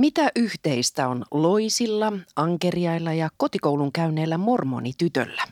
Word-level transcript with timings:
Mitä 0.00 0.30
yhteistä 0.36 1.08
on 1.08 1.24
loisilla, 1.30 2.12
ankeriailla 2.36 3.12
ja 3.12 3.28
kotikoulun 3.36 3.92
käyneillä 3.92 4.38
mormonitytöllä? 4.38 5.42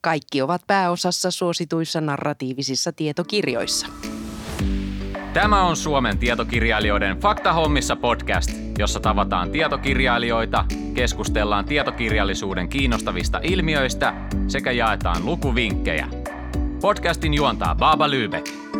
Kaikki 0.00 0.42
ovat 0.42 0.62
pääosassa 0.66 1.30
suosituissa 1.30 2.00
narratiivisissa 2.00 2.92
tietokirjoissa. 2.92 3.86
Tämä 5.34 5.64
on 5.64 5.76
Suomen 5.76 6.18
tietokirjailijoiden 6.18 7.20
Faktahommissa 7.20 7.96
podcast, 7.96 8.50
jossa 8.78 9.00
tavataan 9.00 9.50
tietokirjailijoita, 9.50 10.64
keskustellaan 10.94 11.64
tietokirjallisuuden 11.64 12.68
kiinnostavista 12.68 13.40
ilmiöistä 13.42 14.14
sekä 14.48 14.72
jaetaan 14.72 15.26
lukuvinkkejä. 15.26 16.08
Podcastin 16.80 17.34
juontaa 17.34 17.74
Baba 17.74 18.08
Lübeck. 18.08 18.71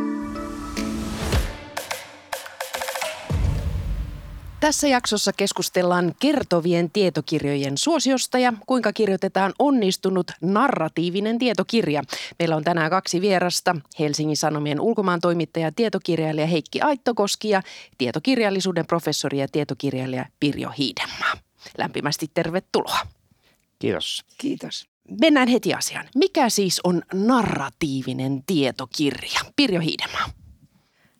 Tässä 4.62 4.88
jaksossa 4.88 5.32
keskustellaan 5.32 6.14
kertovien 6.20 6.90
tietokirjojen 6.90 7.78
suosiosta 7.78 8.38
ja 8.38 8.52
kuinka 8.66 8.92
kirjoitetaan 8.92 9.52
onnistunut 9.58 10.30
narratiivinen 10.40 11.38
tietokirja. 11.38 12.02
Meillä 12.38 12.56
on 12.56 12.64
tänään 12.64 12.90
kaksi 12.90 13.20
vierasta, 13.20 13.76
Helsingin 13.98 14.36
Sanomien 14.36 14.80
ulkomaan 14.80 15.20
toimittaja 15.20 15.72
tietokirjailija 15.72 16.46
Heikki 16.46 16.80
Aittokoski 16.80 17.48
ja 17.48 17.62
tietokirjallisuuden 17.98 18.86
professori 18.86 19.38
ja 19.38 19.48
tietokirjailija 19.48 20.26
Pirjo 20.40 20.70
Hiidemaa. 20.78 21.32
Lämpimästi 21.78 22.30
tervetuloa. 22.34 22.98
Kiitos. 23.78 24.24
Kiitos. 24.38 24.88
Mennään 25.20 25.48
heti 25.48 25.74
asiaan. 25.74 26.08
Mikä 26.14 26.48
siis 26.48 26.80
on 26.84 27.02
narratiivinen 27.14 28.42
tietokirja? 28.46 29.40
Pirjo 29.56 29.80
Hiidemaa. 29.80 30.41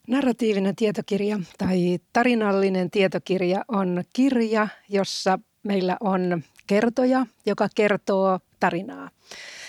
Narratiivinen 0.09 0.77
tietokirja 0.77 1.39
tai 1.59 1.99
tarinallinen 2.13 2.91
tietokirja 2.91 3.65
on 3.69 4.05
kirja, 4.13 4.69
jossa 4.89 5.39
meillä 5.63 5.97
on 6.01 6.43
kertoja, 6.67 7.27
joka 7.47 7.69
kertoo 7.75 8.41
tarinaa. 8.61 9.11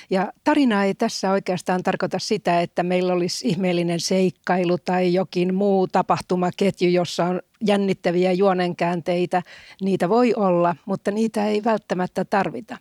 Ja 0.09 0.33
tarina 0.43 0.83
ei 0.83 0.93
tässä 0.93 1.31
oikeastaan 1.31 1.83
tarkoita 1.83 2.19
sitä, 2.19 2.61
että 2.61 2.83
meillä 2.83 3.13
olisi 3.13 3.47
ihmeellinen 3.47 3.99
seikkailu 3.99 4.77
tai 4.77 5.13
jokin 5.13 5.55
muu 5.55 5.87
tapahtumaketju, 5.87 6.89
jossa 6.89 7.25
on 7.25 7.41
jännittäviä 7.65 8.31
juonenkäänteitä. 8.31 9.41
Niitä 9.81 10.09
voi 10.09 10.33
olla, 10.33 10.75
mutta 10.85 11.11
niitä 11.11 11.47
ei 11.47 11.63
välttämättä 11.63 12.25
tarvita. 12.25 12.77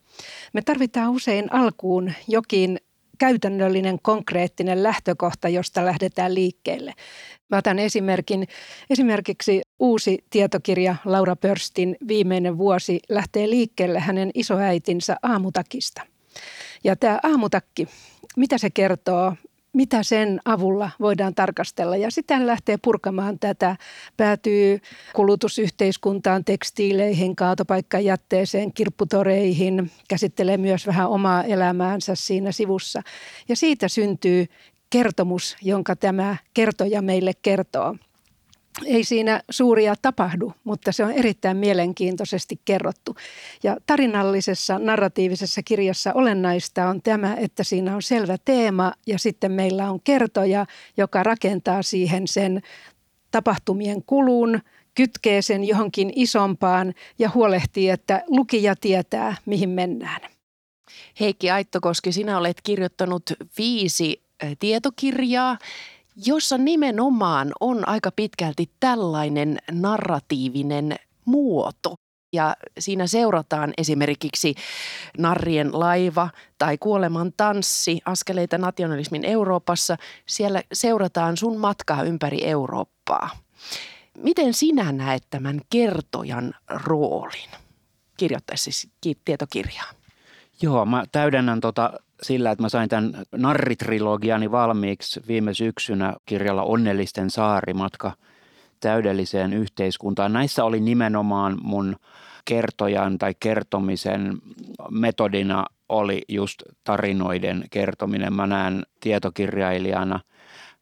Me 0.53 0.63
tarvitaan 0.63 1.11
usein 1.11 1.53
alkuun 1.53 2.13
jokin 2.29 2.79
käytännöllinen, 3.23 3.99
konkreettinen 4.03 4.83
lähtökohta, 4.83 5.49
josta 5.49 5.85
lähdetään 5.85 6.35
liikkeelle. 6.35 6.95
Mä 7.51 7.57
otan 7.57 7.79
esimerkin. 7.79 8.49
Esimerkiksi 8.91 9.61
uusi 9.79 10.25
tietokirja 10.31 10.97
Laura 11.05 11.37
Pörstin 11.37 11.97
Viimeinen 12.09 12.59
vuosi 12.59 13.01
lähtee 13.09 13.51
liikkeelle 13.51 14.01
hänen 14.01 14.31
isoäitinsä 14.35 15.17
aamutakista. 15.23 16.03
Ja 16.85 16.97
tämä 16.97 17.21
aamutakki, 17.23 17.89
mitä 18.37 18.59
se 18.59 18.71
kertoo 18.71 19.35
mitä 19.73 20.03
sen 20.03 20.41
avulla 20.45 20.91
voidaan 21.01 21.35
tarkastella. 21.35 21.97
Ja 21.97 22.11
sitten 22.11 22.47
lähtee 22.47 22.77
purkamaan 22.83 23.39
tätä, 23.39 23.77
päätyy 24.17 24.81
kulutusyhteiskuntaan, 25.13 26.45
tekstiileihin, 26.45 27.37
kaatopaikkajätteeseen, 27.37 28.73
kirpputoreihin, 28.73 29.91
käsittelee 30.09 30.57
myös 30.57 30.87
vähän 30.87 31.09
omaa 31.09 31.45
elämäänsä 31.45 32.15
siinä 32.15 32.53
sivussa. 32.53 33.03
Ja 33.49 33.57
siitä 33.57 33.89
syntyy 33.89 34.47
kertomus, 34.91 35.57
jonka 35.63 35.97
tämä 35.97 36.37
kertoja 36.55 37.03
meille 37.03 37.33
kertoo. 37.43 37.97
Ei 38.87 39.05
siinä 39.05 39.43
suuria 39.51 39.95
tapahdu, 40.03 40.53
mutta 40.65 40.93
se 40.93 41.05
on 41.05 41.13
erittäin 41.13 41.57
mielenkiintoisesti 41.57 42.61
kerrottu. 42.65 43.17
Ja 43.63 43.77
tarinallisessa 43.87 44.79
narratiivisessa 44.79 45.63
kirjassa 45.63 46.13
olennaista 46.13 46.89
on 46.89 47.03
tämä, 47.03 47.35
että 47.35 47.65
siinä 47.65 47.95
on 47.95 48.03
selvä 48.03 48.37
teema 48.45 48.93
ja 49.07 49.19
sitten 49.19 49.53
meillä 49.53 49.91
on 49.91 50.01
kertoja, 50.05 50.67
joka 50.97 51.23
rakentaa 51.23 51.83
siihen 51.83 52.29
sen 52.29 52.63
tapahtumien 53.31 54.03
kulun, 54.07 54.61
kytkee 54.95 55.43
sen 55.43 55.65
johonkin 55.65 56.13
isompaan 56.17 56.95
ja 57.19 57.31
huolehtii, 57.35 57.91
että 57.91 58.23
lukija 58.29 58.77
tietää, 58.77 59.37
mihin 59.47 59.71
mennään. 59.71 60.21
Heikki 61.21 61.51
Aittokoski, 61.51 62.13
sinä 62.13 62.39
olet 62.39 62.61
kirjoittanut 62.63 63.23
viisi 63.59 64.23
tietokirjaa 64.59 65.59
jossa 66.17 66.59
nimenomaan 66.59 67.53
on 67.61 67.89
aika 67.89 68.11
pitkälti 68.11 68.71
tällainen 68.81 69.59
narratiivinen 69.71 70.97
muoto. 71.25 71.95
Ja 72.33 72.57
siinä 72.79 73.07
seurataan 73.07 73.73
esimerkiksi 73.79 74.55
Narrien 75.19 75.81
laiva 75.81 76.31
tai 76.59 76.79
Kuoleman 76.79 77.33
tanssi, 77.37 78.01
askeleita 78.05 78.59
nationalismin 78.59 79.25
Euroopassa. 79.25 79.97
Siellä 80.27 80.63
seurataan 80.73 81.37
sun 81.37 81.59
matkaa 81.59 82.03
ympäri 82.03 82.45
Eurooppaa. 82.45 83.31
Miten 84.19 84.55
sinä 84.55 84.93
näet 84.93 85.23
tämän 85.31 85.61
kertojan 85.71 86.55
roolin 86.69 87.51
kirjoittaessa 88.17 88.89
tietokirjaa? 89.25 89.91
Joo, 90.63 90.85
mä 90.85 91.05
täydennän 91.13 91.61
tota 91.61 91.93
sillä, 92.23 92.51
että 92.51 92.63
mä 92.63 92.69
sain 92.69 92.89
tämän 92.89 93.13
narritrilogiani 93.37 94.51
valmiiksi 94.51 95.21
viime 95.29 95.55
syksynä 95.55 96.15
kirjalla 96.27 96.63
Onnellisten 96.63 97.31
saarimatka 97.31 98.13
täydelliseen 98.81 99.53
yhteiskuntaan. 99.53 100.33
Näissä 100.33 100.65
oli 100.65 100.81
nimenomaan 100.81 101.59
mun 101.63 101.97
kertojan 102.45 103.19
tai 103.19 103.35
kertomisen 103.41 104.39
metodina 104.91 105.67
oli 105.89 106.23
just 106.29 106.63
tarinoiden 106.85 107.65
kertominen. 107.71 108.33
Mä 108.33 108.47
näen 108.47 108.83
tietokirjailijana 109.01 110.21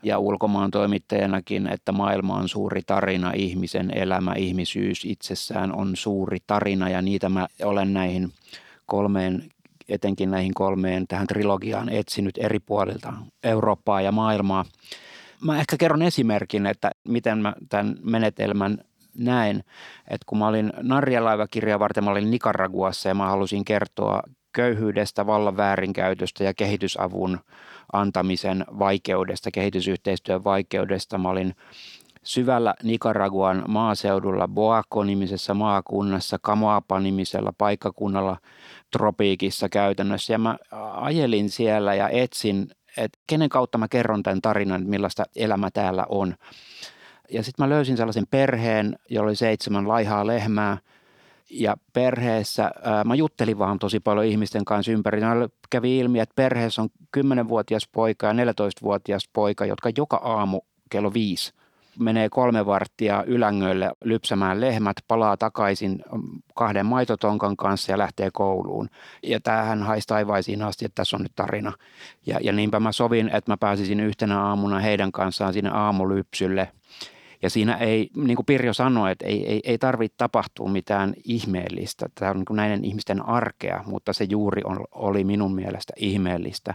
ja 0.02 0.18
ulkomaan 0.18 0.70
toimittajanakin, 0.70 1.66
että 1.66 1.92
maailma 1.92 2.34
on 2.34 2.48
suuri 2.48 2.82
tarina, 2.86 3.32
ihmisen 3.36 3.90
elämä, 3.94 4.34
ihmisyys 4.34 5.04
itsessään 5.04 5.74
on 5.74 5.96
suuri 5.96 6.38
tarina 6.46 6.88
ja 6.88 7.02
niitä 7.02 7.28
mä 7.28 7.46
olen 7.62 7.94
näihin 7.94 8.32
kolmeen 8.86 9.50
etenkin 9.90 10.30
näihin 10.30 10.54
kolmeen 10.54 11.06
tähän 11.08 11.26
trilogiaan 11.26 11.88
etsinyt 11.88 12.38
eri 12.38 12.58
puolilta 12.58 13.12
Eurooppaa 13.44 14.00
ja 14.00 14.12
maailmaa. 14.12 14.64
Mä 15.44 15.60
ehkä 15.60 15.76
kerron 15.76 16.02
esimerkin, 16.02 16.66
että 16.66 16.90
miten 17.08 17.38
mä 17.38 17.54
tämän 17.68 17.96
menetelmän 18.02 18.78
näin, 19.18 19.56
että 20.10 20.24
kun 20.26 20.38
mä 20.38 20.46
olin 20.46 20.72
Narja-laivakirjaa 20.76 21.78
varten, 21.78 22.04
mä 22.04 22.10
olin 22.10 22.30
Nicaraguassa 22.30 23.08
ja 23.08 23.14
mä 23.14 23.28
halusin 23.28 23.64
kertoa 23.64 24.22
köyhyydestä, 24.52 25.26
vallan 25.26 25.56
väärinkäytöstä 25.56 26.44
ja 26.44 26.54
kehitysavun 26.54 27.40
antamisen 27.92 28.64
vaikeudesta, 28.78 29.50
kehitysyhteistyön 29.50 30.44
vaikeudesta. 30.44 31.18
Mä 31.18 31.28
olin 31.28 31.54
syvällä 32.22 32.74
Nicaraguan 32.82 33.64
maaseudulla 33.68 34.48
Boaco-nimisessä 34.48 35.54
maakunnassa, 35.54 36.38
Camoapa-nimisellä 36.38 37.52
paikkakunnalla 37.58 38.36
tropiikissa 38.90 39.68
käytännössä. 39.68 40.32
Ja 40.32 40.38
mä 40.38 40.58
ajelin 40.94 41.50
siellä 41.50 41.94
ja 41.94 42.08
etsin, 42.08 42.70
että 42.96 43.18
kenen 43.26 43.48
kautta 43.48 43.78
mä 43.78 43.88
kerron 43.88 44.22
tämän 44.22 44.40
tarinan, 44.40 44.86
millaista 44.86 45.24
elämä 45.36 45.70
täällä 45.70 46.06
on. 46.08 46.34
Ja 47.30 47.42
sitten 47.42 47.64
mä 47.64 47.68
löysin 47.68 47.96
sellaisen 47.96 48.26
perheen, 48.30 48.98
jolla 49.10 49.28
oli 49.28 49.36
seitsemän 49.36 49.88
laihaa 49.88 50.26
lehmää. 50.26 50.78
Ja 51.50 51.76
perheessä, 51.92 52.70
ää, 52.82 53.04
mä 53.04 53.14
juttelin 53.14 53.58
vaan 53.58 53.78
tosi 53.78 54.00
paljon 54.00 54.26
ihmisten 54.26 54.64
kanssa 54.64 54.92
ympäri. 54.92 55.20
Ja 55.20 55.28
kävi 55.70 55.98
ilmi, 55.98 56.20
että 56.20 56.34
perheessä 56.34 56.82
on 56.82 56.88
10-vuotias 57.16 57.88
poika 57.92 58.26
ja 58.26 58.32
14-vuotias 58.32 59.28
poika, 59.32 59.66
jotka 59.66 59.90
joka 59.96 60.16
aamu 60.16 60.60
kello 60.90 61.12
viisi 61.14 61.52
menee 61.98 62.28
kolme 62.28 62.66
varttia 62.66 63.24
Ylängölle 63.26 63.92
lypsämään 64.04 64.60
lehmät, 64.60 64.96
palaa 65.08 65.36
takaisin 65.36 66.02
kahden 66.54 66.86
maitotonkan 66.86 67.56
kanssa 67.56 67.92
ja 67.92 67.98
lähtee 67.98 68.30
kouluun. 68.32 68.88
Ja 69.22 69.40
tämähän 69.40 69.82
haisi 69.82 70.08
taivaisiin 70.08 70.62
asti, 70.62 70.84
että 70.84 70.94
tässä 70.94 71.16
on 71.16 71.22
nyt 71.22 71.32
tarina. 71.36 71.72
Ja, 72.26 72.38
ja 72.42 72.52
niinpä 72.52 72.80
mä 72.80 72.92
sovin, 72.92 73.30
että 73.34 73.52
mä 73.52 73.56
pääsisin 73.56 74.00
yhtenä 74.00 74.42
aamuna 74.42 74.78
heidän 74.78 75.12
kanssaan 75.12 75.52
sinne 75.52 75.70
aamulypsylle. 75.70 76.72
Ja 77.42 77.50
siinä 77.50 77.74
ei, 77.74 78.10
niin 78.16 78.36
kuin 78.36 78.46
Pirjo 78.46 78.72
sanoi, 78.72 79.12
että 79.12 79.26
ei, 79.26 79.46
ei, 79.46 79.60
ei 79.64 79.78
tarvitse 79.78 80.16
tapahtua 80.16 80.68
mitään 80.68 81.14
ihmeellistä. 81.24 82.06
Tämä 82.14 82.30
on 82.30 82.36
niin 82.36 82.44
kuin 82.44 82.56
näiden 82.56 82.84
ihmisten 82.84 83.28
arkea, 83.28 83.84
mutta 83.86 84.12
se 84.12 84.26
juuri 84.30 84.62
on, 84.64 84.84
oli 84.92 85.24
minun 85.24 85.54
mielestä 85.54 85.92
ihmeellistä. 85.96 86.74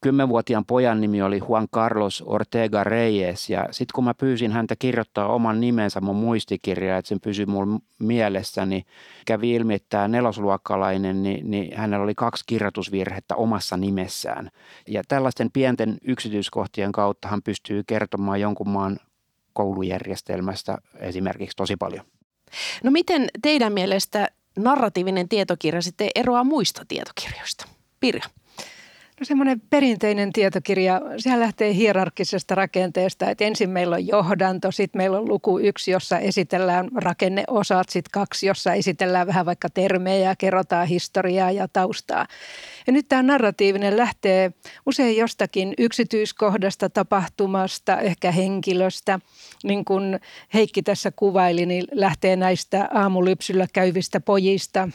Kymmenvuotiaan 0.00 0.64
pojan 0.64 1.00
nimi 1.00 1.22
oli 1.22 1.40
Juan 1.48 1.68
Carlos 1.68 2.22
Ortega 2.26 2.84
Reyes 2.84 3.50
ja 3.50 3.68
sitten 3.70 3.92
kun 3.94 4.04
mä 4.04 4.14
pyysin 4.14 4.52
häntä 4.52 4.76
kirjoittaa 4.78 5.32
oman 5.32 5.60
nimensä 5.60 6.00
mun 6.00 6.16
muistikirjaan, 6.16 6.98
että 6.98 7.08
sen 7.08 7.20
pysyi 7.20 7.46
mun 7.46 7.82
mielessä, 7.98 8.66
niin 8.66 8.84
kävi 9.26 9.54
ilmi, 9.54 9.74
että 9.74 9.86
tämä 9.88 10.08
nelosluokkalainen, 10.08 11.22
niin, 11.22 11.50
niin 11.50 11.76
hänellä 11.76 12.04
oli 12.04 12.14
kaksi 12.14 12.44
kirjoitusvirhettä 12.46 13.34
omassa 13.34 13.76
nimessään. 13.76 14.50
Ja 14.88 15.02
tällaisten 15.08 15.50
pienten 15.50 15.98
yksityiskohtien 16.04 16.92
kautta 16.92 17.28
hän 17.28 17.42
pystyy 17.42 17.82
kertomaan 17.86 18.40
jonkun 18.40 18.68
maan 18.68 18.96
koulujärjestelmästä 19.52 20.78
esimerkiksi 20.98 21.56
tosi 21.56 21.76
paljon. 21.76 22.04
No 22.84 22.90
miten 22.90 23.28
teidän 23.42 23.72
mielestä 23.72 24.28
narratiivinen 24.58 25.28
tietokirja 25.28 25.82
sitten 25.82 26.10
eroaa 26.14 26.44
muista 26.44 26.84
tietokirjoista? 26.88 27.68
Pirja. 28.00 28.24
No 29.20 29.24
semmoinen 29.24 29.60
perinteinen 29.60 30.32
tietokirja, 30.32 31.00
sehän 31.16 31.40
lähtee 31.40 31.74
hierarkkisesta 31.74 32.54
rakenteesta, 32.54 33.30
että 33.30 33.44
ensin 33.44 33.70
meillä 33.70 33.96
on 33.96 34.06
johdanto, 34.06 34.72
sitten 34.72 34.98
meillä 34.98 35.18
on 35.18 35.28
luku 35.28 35.58
yksi, 35.58 35.90
jossa 35.90 36.18
esitellään 36.18 36.88
rakenneosat, 36.94 37.88
sitten 37.88 38.10
kaksi, 38.12 38.46
jossa 38.46 38.74
esitellään 38.74 39.26
vähän 39.26 39.46
vaikka 39.46 39.70
termejä, 39.70 40.36
kerrotaan 40.36 40.86
historiaa 40.86 41.50
ja 41.50 41.68
taustaa. 41.68 42.26
Ja 42.86 42.92
nyt 42.92 43.08
tämä 43.08 43.22
narratiivinen 43.22 43.96
lähtee 43.96 44.52
usein 44.86 45.16
jostakin 45.16 45.74
yksityiskohdasta, 45.78 46.90
tapahtumasta, 46.90 48.00
ehkä 48.00 48.30
henkilöstä. 48.32 49.20
Niin 49.64 49.84
kuin 49.84 50.20
Heikki 50.54 50.82
tässä 50.82 51.10
kuvaili, 51.10 51.66
niin 51.66 51.84
lähtee 51.92 52.36
näistä 52.36 52.88
aamulypsyllä 52.94 53.66
käyvistä 53.72 54.20
pojista, 54.20 54.88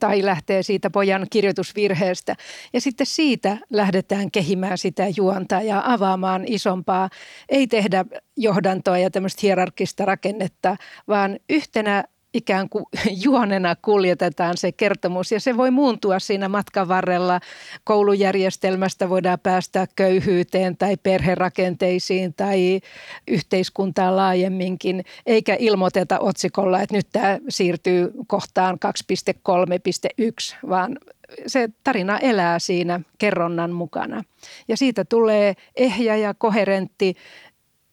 tai 0.00 0.24
lähtee 0.24 0.62
siitä 0.62 0.90
pojan 0.90 1.26
kirjoitusvirheestä. 1.30 2.36
Ja 2.72 2.80
sitten 2.80 3.06
siitä 3.06 3.56
lähdetään 3.70 4.30
kehimään 4.30 4.78
sitä 4.78 5.06
juonta 5.16 5.60
ja 5.62 5.82
avaamaan 5.84 6.44
isompaa. 6.46 7.10
Ei 7.48 7.66
tehdä 7.66 8.04
johdantoa 8.36 8.98
ja 8.98 9.10
tämmöistä 9.10 9.40
hierarkista 9.42 10.04
rakennetta, 10.04 10.76
vaan 11.08 11.38
yhtenä 11.50 12.04
ikään 12.34 12.68
kuin 12.68 12.84
juonena 13.24 13.76
kuljetetaan 13.82 14.56
se 14.56 14.72
kertomus 14.72 15.32
ja 15.32 15.40
se 15.40 15.56
voi 15.56 15.70
muuntua 15.70 16.18
siinä 16.18 16.48
matkan 16.48 16.88
varrella. 16.88 17.40
Koulujärjestelmästä 17.84 19.08
voidaan 19.08 19.38
päästä 19.42 19.86
köyhyyteen 19.96 20.76
tai 20.76 20.96
perherakenteisiin 21.02 22.34
tai 22.34 22.80
yhteiskuntaan 23.28 24.16
laajemminkin, 24.16 25.04
eikä 25.26 25.56
ilmoiteta 25.58 26.18
otsikolla, 26.18 26.80
että 26.80 26.96
nyt 26.96 27.06
tämä 27.12 27.38
siirtyy 27.48 28.12
kohtaan 28.26 28.78
2.3.1, 29.12 30.56
vaan 30.68 30.98
se 31.46 31.68
tarina 31.84 32.18
elää 32.18 32.58
siinä 32.58 33.00
kerronnan 33.18 33.70
mukana. 33.70 34.24
Ja 34.68 34.76
siitä 34.76 35.04
tulee 35.04 35.54
ehjä 35.76 36.16
ja 36.16 36.34
koherentti 36.34 37.16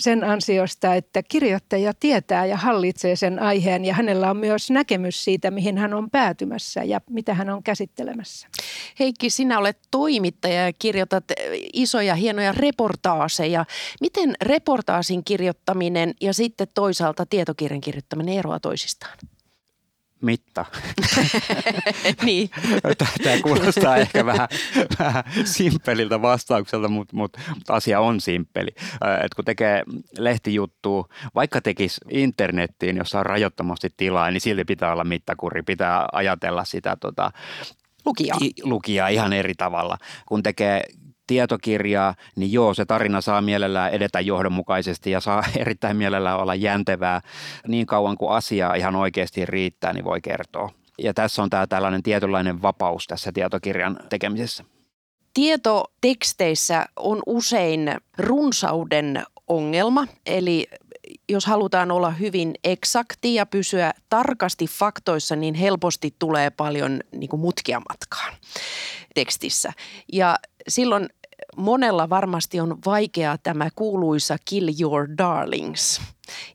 sen 0.01 0.23
ansiosta, 0.23 0.95
että 0.95 1.23
kirjoittaja 1.23 1.93
tietää 1.99 2.45
ja 2.45 2.57
hallitsee 2.57 3.15
sen 3.15 3.39
aiheen 3.39 3.85
ja 3.85 3.93
hänellä 3.93 4.29
on 4.29 4.37
myös 4.37 4.71
näkemys 4.71 5.23
siitä, 5.23 5.51
mihin 5.51 5.77
hän 5.77 5.93
on 5.93 6.09
päätymässä 6.09 6.83
ja 6.83 7.01
mitä 7.09 7.33
hän 7.33 7.49
on 7.49 7.63
käsittelemässä. 7.63 8.47
Heikki, 8.99 9.29
sinä 9.29 9.59
olet 9.59 9.79
toimittaja 9.91 10.65
ja 10.65 10.73
kirjoitat 10.73 11.23
isoja 11.73 12.15
hienoja 12.15 12.51
reportaaseja. 12.51 13.65
Miten 14.01 14.33
reportaasin 14.41 15.23
kirjoittaminen 15.23 16.13
ja 16.21 16.33
sitten 16.33 16.67
toisaalta 16.73 17.25
tietokirjan 17.25 17.81
kirjoittaminen 17.81 18.37
eroaa 18.37 18.59
toisistaan? 18.59 19.17
Mitta. 20.21 20.65
niin. 22.25 22.49
Tämä 23.23 23.37
kuulostaa 23.43 23.97
ehkä 23.97 24.25
vähän, 24.25 24.47
vähän 24.99 25.23
simppeliltä 25.45 26.21
vastaukselta, 26.21 26.87
mutta, 26.87 27.15
mutta 27.15 27.39
asia 27.69 27.99
on 27.99 28.21
simppeli. 28.21 28.69
Et 29.25 29.33
kun 29.35 29.45
tekee 29.45 29.83
lehtijuttua, 30.17 31.07
vaikka 31.35 31.61
tekisi 31.61 32.01
internettiin, 32.09 32.97
jossa 32.97 33.19
on 33.19 33.25
rajoittomasti 33.25 33.89
tilaa, 33.97 34.31
niin 34.31 34.41
silti 34.41 34.65
pitää 34.65 34.91
olla 34.91 35.03
mittakuri, 35.03 35.63
pitää 35.63 36.07
ajatella 36.11 36.65
sitä 36.65 36.97
tota, 36.99 37.31
lukijaa. 38.05 38.37
lukijaa 38.63 39.07
ihan 39.07 39.33
eri 39.33 39.53
tavalla. 39.57 39.97
Kun 40.25 40.43
tekee 40.43 40.83
tietokirjaa, 41.27 42.15
niin 42.35 42.51
joo, 42.51 42.73
se 42.73 42.85
tarina 42.85 43.21
saa 43.21 43.41
mielellään 43.41 43.91
edetä 43.91 44.19
johdonmukaisesti 44.19 45.11
ja 45.11 45.19
saa 45.19 45.43
erittäin 45.59 45.97
mielellään 45.97 46.39
olla 46.39 46.55
jäntevää. 46.55 47.21
Niin 47.67 47.85
kauan 47.85 48.17
kuin 48.17 48.31
asiaa 48.31 48.75
ihan 48.75 48.95
oikeasti 48.95 49.45
riittää, 49.45 49.93
niin 49.93 50.05
voi 50.05 50.21
kertoa. 50.21 50.69
Ja 50.97 51.13
tässä 51.13 51.43
on 51.43 51.49
tämä 51.49 51.67
tällainen 51.67 52.03
tietynlainen 52.03 52.61
vapaus 52.61 53.07
tässä 53.07 53.31
tietokirjan 53.31 53.99
tekemisessä. 54.09 54.63
Tietoteksteissä 55.33 56.85
on 56.95 57.21
usein 57.25 57.95
runsauden 58.17 59.23
ongelma, 59.47 60.07
eli 60.25 60.67
jos 61.29 61.45
halutaan 61.45 61.91
olla 61.91 62.11
hyvin 62.11 62.53
eksakti 62.63 63.35
ja 63.35 63.45
pysyä 63.45 63.93
tarkasti 64.09 64.65
faktoissa, 64.65 65.35
niin 65.35 65.53
helposti 65.53 66.15
tulee 66.19 66.49
paljon 66.49 66.99
niin 67.11 67.29
kuin 67.29 67.39
mutkia 67.39 67.81
matkaan 67.89 68.33
tekstissä. 69.15 69.73
Ja 70.13 70.35
silloin 70.67 71.09
monella 71.57 72.09
varmasti 72.09 72.59
on 72.59 72.77
vaikea 72.85 73.37
tämä 73.37 73.69
kuuluisa 73.75 74.37
kill 74.45 74.69
your 74.81 75.07
darlings. 75.17 76.01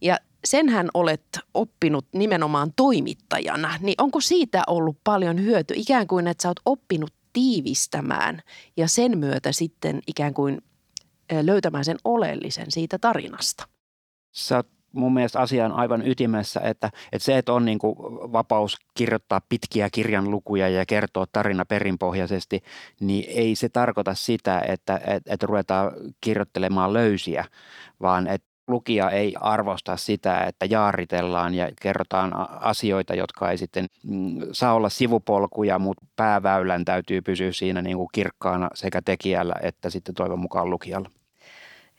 Ja 0.00 0.18
senhän 0.44 0.88
olet 0.94 1.38
oppinut 1.54 2.06
nimenomaan 2.12 2.72
toimittajana, 2.76 3.78
niin 3.80 3.94
onko 3.98 4.20
siitä 4.20 4.62
ollut 4.66 4.96
paljon 5.04 5.42
hyöty? 5.42 5.74
Ikään 5.76 6.06
kuin, 6.06 6.26
että 6.26 6.42
sä 6.42 6.48
oot 6.48 6.60
oppinut 6.66 7.12
tiivistämään 7.32 8.42
ja 8.76 8.88
sen 8.88 9.18
myötä 9.18 9.52
sitten 9.52 10.00
ikään 10.06 10.34
kuin 10.34 10.62
löytämään 11.42 11.84
sen 11.84 11.98
oleellisen 12.04 12.66
siitä 12.68 12.98
tarinasta. 12.98 13.68
Sä 14.36 14.56
oot 14.56 14.66
mun 14.92 15.14
mielestä 15.14 15.40
asian 15.40 15.72
aivan 15.72 16.06
ytimessä, 16.06 16.60
että, 16.60 16.90
että 17.12 17.24
se, 17.24 17.38
että 17.38 17.52
on 17.52 17.64
niin 17.64 17.78
kuin 17.78 17.96
vapaus 18.32 18.76
kirjoittaa 18.94 19.40
pitkiä 19.48 19.88
kirjan 19.92 20.30
lukuja 20.30 20.68
ja 20.68 20.86
kertoa 20.86 21.26
tarina 21.32 21.64
perinpohjaisesti, 21.64 22.62
niin 23.00 23.24
ei 23.28 23.56
se 23.56 23.68
tarkoita 23.68 24.14
sitä, 24.14 24.60
että, 24.68 24.96
että, 24.96 25.32
että 25.32 25.46
ruvetaan 25.46 25.92
kirjoittelemaan 26.20 26.92
löysiä, 26.92 27.44
vaan 28.00 28.26
että 28.26 28.48
lukija 28.68 29.10
ei 29.10 29.34
arvosta 29.40 29.96
sitä, 29.96 30.40
että 30.40 30.66
jaaritellaan 30.70 31.54
ja 31.54 31.70
kerrotaan 31.82 32.32
asioita, 32.60 33.14
jotka 33.14 33.50
ei 33.50 33.58
sitten 33.58 33.86
mm, 34.04 34.40
saa 34.52 34.74
olla 34.74 34.88
sivupolkuja, 34.88 35.78
mutta 35.78 36.06
pääväylän 36.16 36.84
täytyy 36.84 37.22
pysyä 37.22 37.52
siinä 37.52 37.82
niin 37.82 37.96
kuin 37.96 38.08
kirkkaana 38.12 38.70
sekä 38.74 39.02
tekijällä 39.04 39.54
että 39.62 39.90
sitten 39.90 40.14
toivon 40.14 40.38
mukaan 40.38 40.70
lukijalla. 40.70 41.10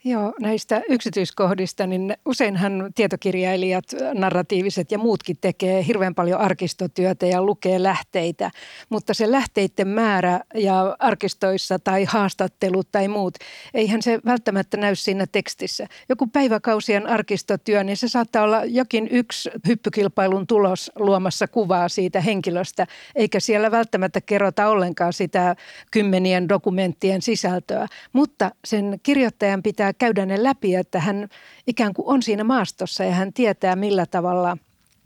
Joo, 0.07 0.33
näistä 0.39 0.81
yksityiskohdista, 0.89 1.88
niin 1.88 2.18
useinhan 2.25 2.92
tietokirjailijat, 2.95 3.86
narratiiviset 4.13 4.92
ja 4.92 4.98
muutkin 4.98 5.38
tekee 5.42 5.86
hirveän 5.88 6.15
paljon 6.15 6.39
arkistotyötä 6.39 7.25
ja 7.25 7.42
lukee 7.42 7.83
lähteitä, 7.83 8.51
mutta 8.89 9.13
se 9.13 9.31
lähteiden 9.31 9.88
määrä 9.88 10.39
ja 10.56 10.95
arkistoissa 11.00 11.80
tai 11.80 12.04
haastattelut 12.04 12.88
tai 12.92 13.07
muut, 13.07 13.33
eihän 13.74 14.01
se 14.01 14.19
välttämättä 14.25 14.77
näy 14.77 14.95
siinä 14.95 15.25
tekstissä. 15.31 15.88
Joku 16.10 16.27
päiväkausien 16.27 17.07
arkistotyö, 17.07 17.83
niin 17.83 17.98
se 17.98 18.07
saattaa 18.07 18.44
olla 18.44 18.65
jokin 18.65 19.07
yksi 19.12 19.50
hyppykilpailun 19.68 20.48
tulos 20.48 20.92
luomassa 20.95 21.48
kuvaa 21.48 21.89
siitä 21.89 22.21
henkilöstä, 22.21 22.88
eikä 23.15 23.39
siellä 23.39 23.72
välttämättä 23.72 24.22
kerrota 24.22 24.67
ollenkaan 24.67 25.13
sitä 25.13 25.55
kymmenien 25.91 26.50
dokumenttien 26.50 27.22
sisältöä, 27.22 27.88
mutta 28.13 28.51
sen 28.65 29.00
kirjoittajan 29.03 29.63
pitää 29.63 29.93
käydä 29.98 30.25
ne 30.25 30.44
läpi, 30.44 30.75
että 30.75 31.00
hän 31.00 31.27
ikään 31.68 31.94
kuin 31.94 32.08
on 32.08 32.24
siinä 32.24 32.44
maastossa 32.44 33.04
ja 33.04 33.12
hän 33.12 33.34
tietää 33.34 33.75
millä 33.75 34.06
tavalla 34.06 34.58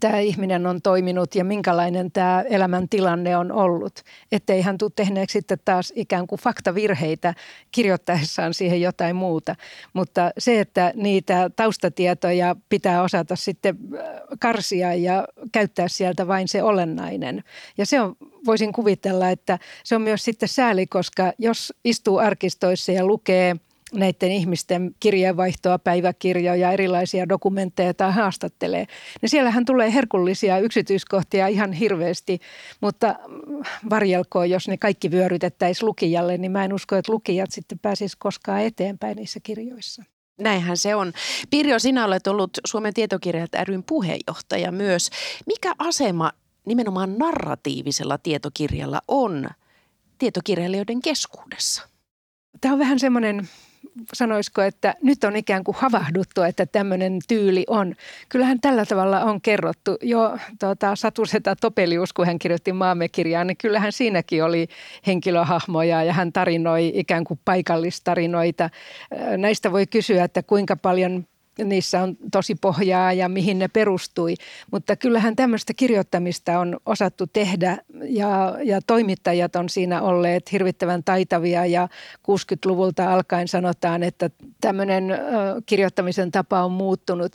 tämä 0.02 0.18
ihminen 0.18 0.66
on 0.66 0.82
toiminut 0.82 1.34
ja 1.34 1.44
minkälainen 1.44 2.12
tämä 2.12 2.44
elämäntilanne 2.50 3.36
on 3.36 3.52
ollut. 3.52 4.02
Ettei 4.32 4.60
hän 4.60 4.78
tule 4.78 4.90
tehneeksi 4.96 5.32
sitten 5.32 5.58
taas 5.64 5.92
ikään 5.96 6.26
kuin 6.26 6.40
faktavirheitä 6.40 7.34
kirjoittaessaan 7.72 8.54
siihen 8.54 8.80
jotain 8.80 9.16
muuta. 9.16 9.56
Mutta 9.92 10.30
se, 10.38 10.60
että 10.60 10.92
niitä 10.96 11.50
taustatietoja 11.56 12.56
pitää 12.68 13.02
osata 13.02 13.36
sitten 13.36 13.76
äh, 13.94 14.04
karsia 14.40 14.94
ja 14.94 15.24
käyttää 15.52 15.88
sieltä 15.88 16.26
vain 16.26 16.48
se 16.48 16.62
olennainen. 16.62 17.44
Ja 17.78 17.86
se 17.86 18.00
on, 18.00 18.16
voisin 18.46 18.72
kuvitella, 18.72 19.30
että 19.30 19.58
se 19.84 19.94
on 19.94 20.02
myös 20.02 20.24
sitten 20.24 20.48
sääli, 20.48 20.86
koska 20.86 21.32
jos 21.38 21.72
istuu 21.84 22.18
arkistoissa 22.18 22.92
ja 22.92 23.06
lukee– 23.06 23.56
näiden 23.92 24.32
ihmisten 24.32 24.94
kirjeenvaihtoa, 25.00 25.78
päiväkirjoja, 25.78 26.72
erilaisia 26.72 27.28
dokumentteja 27.28 27.94
tai 27.94 28.12
haastattelee, 28.12 28.86
niin 29.22 29.30
siellähän 29.30 29.64
tulee 29.64 29.94
herkullisia 29.94 30.58
yksityiskohtia 30.58 31.46
ihan 31.46 31.72
hirveästi, 31.72 32.38
mutta 32.80 33.14
varjelkoon, 33.90 34.50
jos 34.50 34.68
ne 34.68 34.76
kaikki 34.76 35.10
vyörytettäisiin 35.10 35.86
lukijalle, 35.86 36.38
niin 36.38 36.52
mä 36.52 36.64
en 36.64 36.72
usko, 36.72 36.96
että 36.96 37.12
lukijat 37.12 37.50
sitten 37.50 37.78
pääsisivät 37.78 38.18
koskaan 38.18 38.62
eteenpäin 38.62 39.16
niissä 39.16 39.40
kirjoissa. 39.42 40.02
Näinhän 40.40 40.76
se 40.76 40.94
on. 40.94 41.12
Pirjo, 41.50 41.78
sinä 41.78 42.04
olet 42.04 42.26
ollut 42.26 42.50
Suomen 42.66 42.94
tietokirjat 42.94 43.50
ryn 43.64 43.82
puheenjohtaja 43.82 44.72
myös. 44.72 45.10
Mikä 45.46 45.72
asema 45.78 46.32
nimenomaan 46.66 47.18
narratiivisella 47.18 48.18
tietokirjalla 48.18 49.00
on 49.08 49.48
tietokirjailijoiden 50.18 51.02
keskuudessa? 51.02 51.88
Tämä 52.60 52.72
on 52.72 52.78
vähän 52.78 52.98
semmoinen 52.98 53.48
sanoisiko, 54.14 54.62
että 54.62 54.94
nyt 55.02 55.24
on 55.24 55.36
ikään 55.36 55.64
kuin 55.64 55.76
havahduttu, 55.78 56.42
että 56.42 56.66
tämmöinen 56.66 57.18
tyyli 57.28 57.64
on. 57.68 57.94
Kyllähän 58.28 58.60
tällä 58.60 58.86
tavalla 58.86 59.20
on 59.20 59.40
kerrottu. 59.40 59.96
Jo 60.02 60.38
tuota, 60.60 60.96
Satuseta 60.96 61.56
Topelius, 61.56 62.12
kun 62.12 62.26
hän 62.26 62.38
kirjoitti 62.38 62.72
Maamme-kirjaa, 62.72 63.44
niin 63.44 63.56
kyllähän 63.56 63.92
siinäkin 63.92 64.44
oli 64.44 64.68
henkilöhahmoja 65.06 66.04
ja 66.04 66.12
hän 66.12 66.32
tarinoi 66.32 66.92
ikään 66.94 67.24
kuin 67.24 67.40
paikallistarinoita. 67.44 68.70
Näistä 69.36 69.72
voi 69.72 69.86
kysyä, 69.86 70.24
että 70.24 70.42
kuinka 70.42 70.76
paljon 70.76 71.26
niissä 71.58 72.02
on 72.02 72.16
tosi 72.32 72.54
pohjaa 72.54 73.12
ja 73.12 73.28
mihin 73.28 73.58
ne 73.58 73.68
perustui. 73.68 74.34
Mutta 74.70 74.96
kyllähän 74.96 75.36
tämmöistä 75.36 75.74
kirjoittamista 75.74 76.58
on 76.58 76.76
osattu 76.86 77.26
tehdä 77.26 77.78
ja, 78.04 78.56
ja 78.64 78.80
toimittajat 78.86 79.56
on 79.56 79.68
siinä 79.68 80.02
olleet 80.02 80.52
hirvittävän 80.52 81.04
taitavia 81.04 81.66
ja 81.66 81.88
60-luvulta 82.18 83.12
alkaen 83.12 83.48
sanotaan, 83.48 84.02
että 84.02 84.30
tämmöinen 84.60 85.04
kirjoittamisen 85.66 86.30
tapa 86.30 86.64
on 86.64 86.72
muuttunut. 86.72 87.32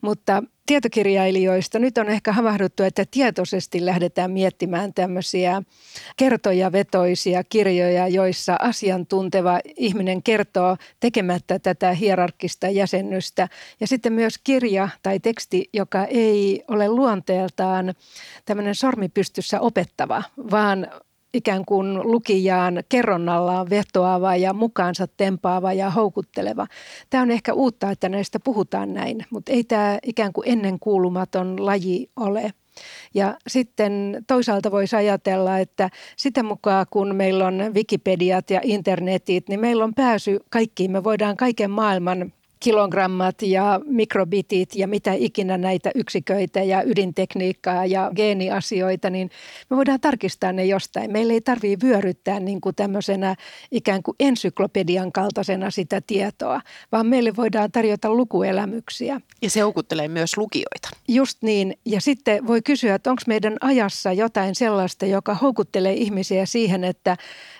Mutta 0.00 0.42
tietokirjailijoista 0.66 1.78
nyt 1.78 1.98
on 1.98 2.08
ehkä 2.08 2.32
havahduttu, 2.32 2.82
että 2.82 3.04
tietoisesti 3.10 3.84
lähdetään 3.84 4.30
miettimään 4.30 4.94
tämmöisiä 4.94 5.62
kertojavetoisia 6.16 7.44
kirjoja, 7.44 8.08
joissa 8.08 8.56
asiantunteva 8.60 9.60
ihminen 9.76 10.22
kertoo 10.22 10.76
tekemättä 11.00 11.58
tätä 11.58 11.92
hierarkista 11.92 12.68
jäsennystä. 12.68 13.48
Ja 13.80 13.86
sitten 13.86 14.12
myös 14.12 14.38
kirja 14.44 14.88
tai 15.02 15.20
teksti, 15.20 15.68
joka 15.72 16.04
ei 16.04 16.64
ole 16.68 16.88
luonteeltaan 16.88 17.94
tämmöinen 18.44 18.74
sormipystyssä 18.74 19.60
opettava, 19.60 20.22
vaan 20.50 20.86
ikään 21.36 21.64
kuin 21.64 21.98
lukijaan 22.02 22.82
kerronnallaan 22.88 23.70
vetoava 23.70 24.36
ja 24.36 24.52
mukaansa 24.52 25.06
tempaava 25.16 25.72
ja 25.72 25.90
houkutteleva. 25.90 26.66
Tämä 27.10 27.22
on 27.22 27.30
ehkä 27.30 27.52
uutta, 27.52 27.90
että 27.90 28.08
näistä 28.08 28.40
puhutaan 28.40 28.94
näin, 28.94 29.24
mutta 29.30 29.52
ei 29.52 29.64
tämä 29.64 29.98
ikään 30.02 30.32
kuin 30.32 30.48
ennenkuulumaton 30.48 31.66
laji 31.66 32.10
ole. 32.16 32.52
Ja 33.14 33.36
sitten 33.46 34.24
toisaalta 34.26 34.70
voisi 34.70 34.96
ajatella, 34.96 35.58
että 35.58 35.90
sitä 36.16 36.42
mukaan 36.42 36.86
kun 36.90 37.14
meillä 37.14 37.46
on 37.46 37.62
Wikipediat 37.74 38.50
ja 38.50 38.60
internetit, 38.64 39.48
niin 39.48 39.60
meillä 39.60 39.84
on 39.84 39.94
pääsy 39.94 40.38
kaikkiin. 40.50 40.90
Me 40.90 41.04
voidaan 41.04 41.36
kaiken 41.36 41.70
maailman 41.70 42.32
kilogrammat 42.60 43.42
ja 43.42 43.80
mikrobitit 43.84 44.74
ja 44.74 44.88
mitä 44.88 45.12
ikinä 45.12 45.58
näitä 45.58 45.90
yksiköitä 45.94 46.62
ja 46.62 46.82
ydintekniikkaa 46.82 47.86
ja 47.86 48.10
geeniasioita, 48.16 49.10
niin 49.10 49.30
me 49.70 49.76
voidaan 49.76 50.00
tarkistaa 50.00 50.52
ne 50.52 50.64
jostain. 50.64 51.12
Meillä 51.12 51.32
ei 51.32 51.40
tarvitse 51.40 51.86
vyöryttää 51.86 52.40
niin 52.40 52.60
kuin 52.60 52.74
tämmöisenä 52.74 53.34
ikään 53.70 54.02
kuin 54.02 54.14
ensyklopedian 54.20 55.12
kaltaisena 55.12 55.70
sitä 55.70 56.00
tietoa, 56.06 56.60
vaan 56.92 57.06
meille 57.06 57.36
voidaan 57.36 57.72
tarjota 57.72 58.14
lukuelämyksiä. 58.14 59.20
Ja 59.42 59.50
se 59.50 59.60
houkuttelee 59.60 60.08
myös 60.08 60.36
lukijoita. 60.36 60.88
Just 61.08 61.42
niin. 61.42 61.76
Ja 61.84 62.00
sitten 62.00 62.46
voi 62.46 62.62
kysyä, 62.62 62.94
että 62.94 63.10
onko 63.10 63.22
meidän 63.26 63.56
ajassa 63.60 64.12
jotain 64.12 64.54
sellaista, 64.54 65.06
joka 65.06 65.34
houkuttelee 65.34 65.92
ihmisiä 65.92 66.46
siihen, 66.46 66.84
että 66.84 67.16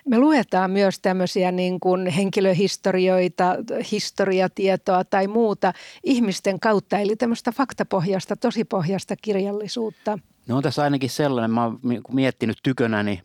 me 0.08 0.18
luetaan 0.18 0.70
myös 0.70 1.00
tämmöisiä 1.00 1.52
niin 1.52 1.80
kuin 1.80 2.06
henkilöhistorioita, 2.06 3.56
historiatietoa 3.92 4.85
tai 5.10 5.26
muuta 5.26 5.72
ihmisten 6.04 6.60
kautta, 6.60 6.98
eli 6.98 7.16
tämmöistä 7.16 7.52
faktapohjasta, 7.52 8.36
tosipohjasta 8.36 9.14
kirjallisuutta. 9.22 10.18
No 10.48 10.56
on 10.56 10.62
tässä 10.62 10.82
ainakin 10.82 11.10
sellainen, 11.10 11.50
mä 11.50 11.64
oon 11.64 11.78
miettinyt 12.12 12.58
tykönäni, 12.62 13.22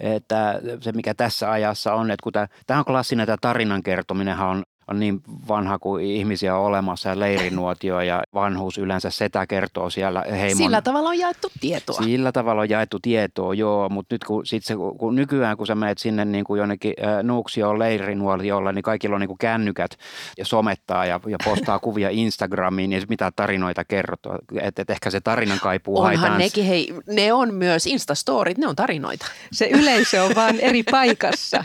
että 0.00 0.60
se 0.80 0.92
mikä 0.92 1.14
tässä 1.14 1.50
ajassa 1.50 1.94
on, 1.94 2.10
että 2.10 2.22
kun 2.22 2.32
tämä 2.66 2.78
on 2.78 2.84
klassinen, 2.84 3.26
tämä 3.26 3.36
tarinan 3.40 3.82
kertominenhan 3.82 4.48
on 4.48 4.64
on 4.88 5.00
niin 5.00 5.22
vanha 5.48 5.78
kuin 5.78 6.04
ihmisiä 6.04 6.56
on 6.56 6.64
olemassa 6.64 7.08
ja 7.08 7.20
leirinuotio 7.20 8.00
ja 8.00 8.22
vanhuus 8.34 8.78
yleensä 8.78 9.10
sitä 9.10 9.46
kertoo 9.46 9.90
siellä 9.90 10.24
heimon. 10.30 10.56
Sillä 10.56 10.82
tavalla 10.82 11.08
on 11.08 11.18
jaettu 11.18 11.48
tietoa. 11.60 12.02
Sillä 12.02 12.32
tavalla 12.32 12.62
on 12.62 12.70
jaettu 12.70 12.98
tietoa, 13.02 13.54
joo, 13.54 13.88
mutta 13.88 14.14
nyt 14.14 14.24
kun, 14.24 14.46
sit 14.46 14.64
se, 14.64 14.74
kun 14.98 15.14
nykyään 15.14 15.56
kun 15.56 15.66
sä 15.66 15.74
menet 15.74 15.98
sinne 15.98 16.24
niin 16.24 16.44
kuin 16.44 16.58
jonnekin 16.58 16.94
äh, 17.04 17.22
Nuuksioon 17.22 17.78
leirinuotiolla, 17.78 18.72
niin 18.72 18.82
kaikilla 18.82 19.16
on 19.16 19.20
niin 19.20 19.28
kuin 19.28 19.38
kännykät 19.38 19.90
ja 20.38 20.44
somettaa 20.44 21.06
ja, 21.06 21.20
ja 21.26 21.38
postaa 21.44 21.78
kuvia 21.86 22.08
Instagramiin, 22.10 22.90
niin 22.90 23.02
mitä 23.08 23.32
tarinoita 23.36 23.84
kerrotaan. 23.84 24.38
Että 24.60 24.82
et 24.82 24.90
ehkä 24.90 25.10
se 25.10 25.20
tarinan 25.20 25.60
kaipuu 25.60 25.98
Onhan 25.98 26.16
haitaan. 26.16 26.38
nekin, 26.38 26.64
hei, 26.64 26.94
ne 27.06 27.32
on 27.32 27.54
myös 27.54 27.86
Instastorit, 27.86 28.58
ne 28.58 28.66
on 28.66 28.76
tarinoita. 28.76 29.26
Se 29.52 29.68
yleisö 29.68 30.24
on 30.24 30.34
vaan 30.34 30.60
eri 30.60 30.82
paikassa. 30.82 31.64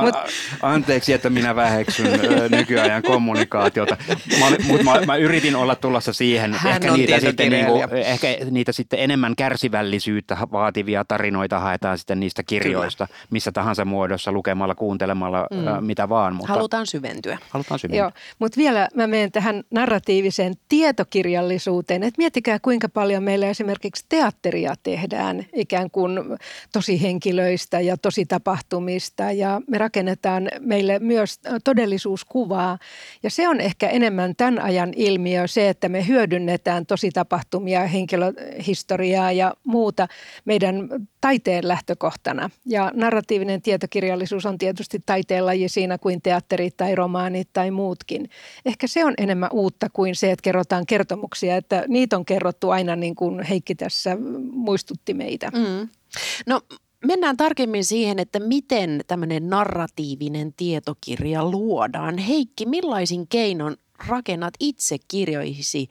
Mut... 0.00 0.14
Anteeksi, 0.62 1.12
että 1.12 1.30
minä 1.30 1.56
väheksyn 1.56 2.20
nykyajan 2.62 3.02
kommunikaatiota. 3.02 3.96
Mutta 4.38 4.84
mä, 4.84 5.00
mä, 5.06 5.16
yritin 5.16 5.56
olla 5.56 5.74
tulossa 5.74 6.12
siihen, 6.12 6.54
Hän 6.54 6.72
ehkä 6.72 6.92
niitä, 6.92 7.20
sitten 7.20 7.50
niinku, 7.50 7.72
ehkä 7.92 8.26
niitä 8.50 8.72
sitten 8.72 8.98
enemmän 8.98 9.36
kärsivällisyyttä 9.36 10.36
vaativia 10.52 11.04
tarinoita 11.04 11.58
haetaan 11.58 11.98
sitten 11.98 12.20
niistä 12.20 12.42
kirjoista, 12.42 13.06
Kyllä. 13.06 13.20
missä 13.30 13.52
tahansa 13.52 13.84
muodossa, 13.84 14.32
lukemalla, 14.32 14.74
kuuntelemalla, 14.74 15.46
mm. 15.50 15.66
ä, 15.66 15.80
mitä 15.80 16.08
vaan. 16.08 16.34
Mutta 16.34 16.52
Halutaan 16.52 16.86
syventyä. 16.86 17.38
halutaan 17.50 17.78
syventyä. 17.78 18.02
Joo, 18.02 18.10
mutta 18.38 18.56
vielä 18.56 18.88
mä 18.94 19.06
menen 19.06 19.32
tähän 19.32 19.62
narratiiviseen 19.70 20.54
tietokirjallisuuteen. 20.68 22.02
Et 22.02 22.18
miettikää 22.18 22.58
kuinka 22.58 22.88
paljon 22.88 23.22
meillä 23.22 23.48
esimerkiksi 23.48 24.06
teatteria 24.08 24.74
tehdään 24.82 25.46
ikään 25.54 25.90
kuin 25.90 26.20
tosi 26.72 27.02
henkilöistä 27.02 27.80
ja 27.80 27.96
tosi 27.96 28.26
tapahtumista 28.26 29.32
ja 29.32 29.60
me 29.66 29.78
rakennetaan 29.78 30.48
meille 30.60 30.98
myös 30.98 31.40
todellisuuskuvaa. 32.52 32.78
Ja 33.22 33.30
se 33.30 33.48
on 33.48 33.60
ehkä 33.60 33.88
enemmän 33.88 34.36
tämän 34.36 34.60
ajan 34.60 34.92
ilmiö 34.96 35.46
se, 35.46 35.68
että 35.68 35.88
me 35.88 36.06
hyödynnetään 36.06 36.86
tosi 36.86 37.10
tapahtumia, 37.10 37.86
henkilöhistoriaa 37.86 39.32
ja 39.32 39.54
muuta 39.64 40.08
meidän 40.44 40.88
taiteen 41.20 41.68
lähtökohtana. 41.68 42.50
Ja 42.66 42.90
narratiivinen 42.94 43.62
tietokirjallisuus 43.62 44.46
on 44.46 44.58
tietysti 44.58 45.02
taiteen 45.06 45.46
laji 45.46 45.68
siinä 45.68 45.98
kuin 45.98 46.22
teatterit 46.22 46.76
tai 46.76 46.94
romaanit 46.94 47.48
tai 47.52 47.70
muutkin. 47.70 48.28
Ehkä 48.64 48.86
se 48.86 49.04
on 49.04 49.14
enemmän 49.18 49.50
uutta 49.52 49.88
kuin 49.92 50.16
se, 50.16 50.30
että 50.30 50.42
kerrotaan 50.42 50.86
kertomuksia, 50.86 51.56
että 51.56 51.84
niitä 51.88 52.16
on 52.16 52.24
kerrottu 52.24 52.70
aina 52.70 52.96
niin 52.96 53.14
kuin 53.14 53.42
Heikki 53.42 53.74
tässä 53.74 54.16
muistutti 54.52 55.14
meitä. 55.14 55.50
Mm. 55.54 55.88
No 56.46 56.60
mennään 57.06 57.36
tarkemmin 57.36 57.84
siihen, 57.84 58.18
että 58.18 58.40
miten 58.40 59.00
tämmöinen 59.06 59.48
narratiivinen 59.48 60.52
tietokirja 60.52 61.44
luodaan. 61.50 62.18
Heikki, 62.18 62.66
millaisin 62.66 63.28
keinon 63.28 63.76
rakennat 64.08 64.54
itse 64.60 64.96
kirjoihisi 65.08 65.88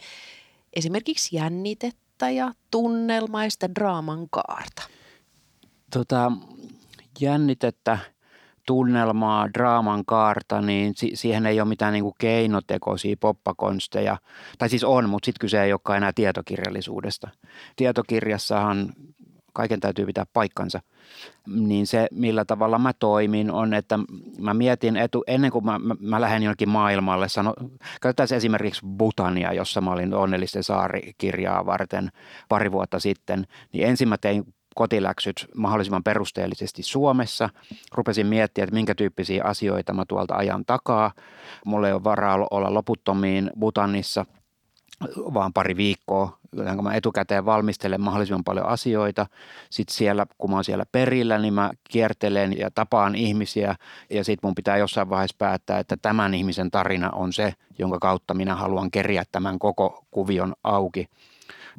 esimerkiksi 0.74 1.36
jännitettä 1.36 2.30
ja 2.30 2.54
tunnelmaista 2.72 3.76
draaman 3.76 4.30
kaarta? 4.30 4.82
Tota, 5.94 6.32
jännitettä, 7.20 7.98
tunnelmaa, 8.68 9.54
draaman 9.54 10.06
kaarta, 10.06 10.62
niin 10.62 10.94
si- 10.96 11.12
siihen 11.14 11.46
ei 11.46 11.62
ole 11.62 11.70
mitään 11.70 11.94
niin 11.94 12.04
kuin 12.04 12.16
keinotekoisia 12.18 13.16
poppakonsteja. 13.20 14.18
Tai 14.58 14.70
siis 14.70 14.84
on, 14.84 15.10
mutta 15.10 15.26
sitten 15.26 15.40
kyse 15.40 15.64
ei 15.64 15.74
olekaan 15.74 15.98
enää 15.98 16.14
tietokirjallisuudesta. 16.16 17.30
Tietokirjassahan 17.76 18.94
kaiken 19.54 19.80
täytyy 19.80 20.06
pitää 20.06 20.26
paikkansa. 20.34 20.80
Niin 21.48 21.88
se, 21.88 22.08
millä 22.12 22.46
tavalla 22.46 22.80
mä 22.80 22.94
toimin, 22.94 23.52
on, 23.52 23.74
että 23.74 24.00
mä 24.40 24.54
mietin 24.54 24.98
etu, 24.98 25.24
ennen 25.28 25.52
kuin 25.52 25.66
mä, 25.66 25.80
mä, 25.80 25.96
mä 26.00 26.22
lähden 26.22 26.44
jonnekin 26.44 26.70
maailmalle, 26.70 27.30
sano, 27.30 27.54
käytetään 28.02 28.38
esimerkiksi 28.38 28.82
Butania, 28.86 29.54
jossa 29.54 29.82
mä 29.82 29.92
olin 29.92 30.14
Onnellisten 30.14 30.64
saarikirjaa 30.64 31.66
varten 31.66 32.10
pari 32.50 32.72
vuotta 32.72 33.00
sitten, 33.00 33.48
niin 33.74 33.88
ensin 33.88 34.10
mä 34.10 34.18
tein 34.18 34.44
kotiläksyt 34.76 35.48
mahdollisimman 35.56 36.04
perusteellisesti 36.04 36.84
Suomessa. 36.84 37.50
Rupesin 37.92 38.28
miettimään, 38.28 38.64
että 38.64 38.76
minkä 38.76 38.96
tyyppisiä 38.96 39.44
asioita 39.44 39.94
mä 39.94 40.06
tuolta 40.08 40.36
ajan 40.36 40.66
takaa. 40.66 41.12
Mulla 41.66 41.88
ei 41.88 41.94
ole 41.94 42.04
varaa 42.04 42.48
olla 42.52 42.74
loputtomiin 42.74 43.52
Butanissa 43.60 44.26
vaan 45.34 45.54
pari 45.54 45.78
viikkoa, 45.78 46.38
kun 46.76 46.84
mä 46.84 46.94
etukäteen 46.94 47.46
valmistelen 47.46 48.02
mahdollisimman 48.02 48.44
paljon 48.44 48.66
asioita. 48.66 49.28
Sitten 49.70 49.96
siellä, 49.96 50.26
kun 50.38 50.50
mä 50.50 50.56
oon 50.56 50.64
siellä 50.64 50.86
perillä, 50.92 51.38
niin 51.38 51.54
mä 51.54 51.72
kiertelen 51.90 52.58
ja 52.58 52.72
tapaan 52.72 53.16
ihmisiä 53.16 53.76
ja 54.10 54.24
sitten 54.24 54.48
mun 54.48 54.56
pitää 54.56 54.78
jossain 54.78 55.10
vaiheessa 55.10 55.36
päättää, 55.40 55.80
että 55.80 55.98
tämän 56.02 56.34
ihmisen 56.34 56.72
tarina 56.72 57.10
on 57.10 57.34
se, 57.34 57.54
jonka 57.80 58.00
kautta 58.00 58.34
minä 58.34 58.56
haluan 58.56 58.92
keriä 58.92 59.24
tämän 59.32 59.60
koko 59.60 60.06
kuvion 60.12 60.54
auki. 60.64 61.10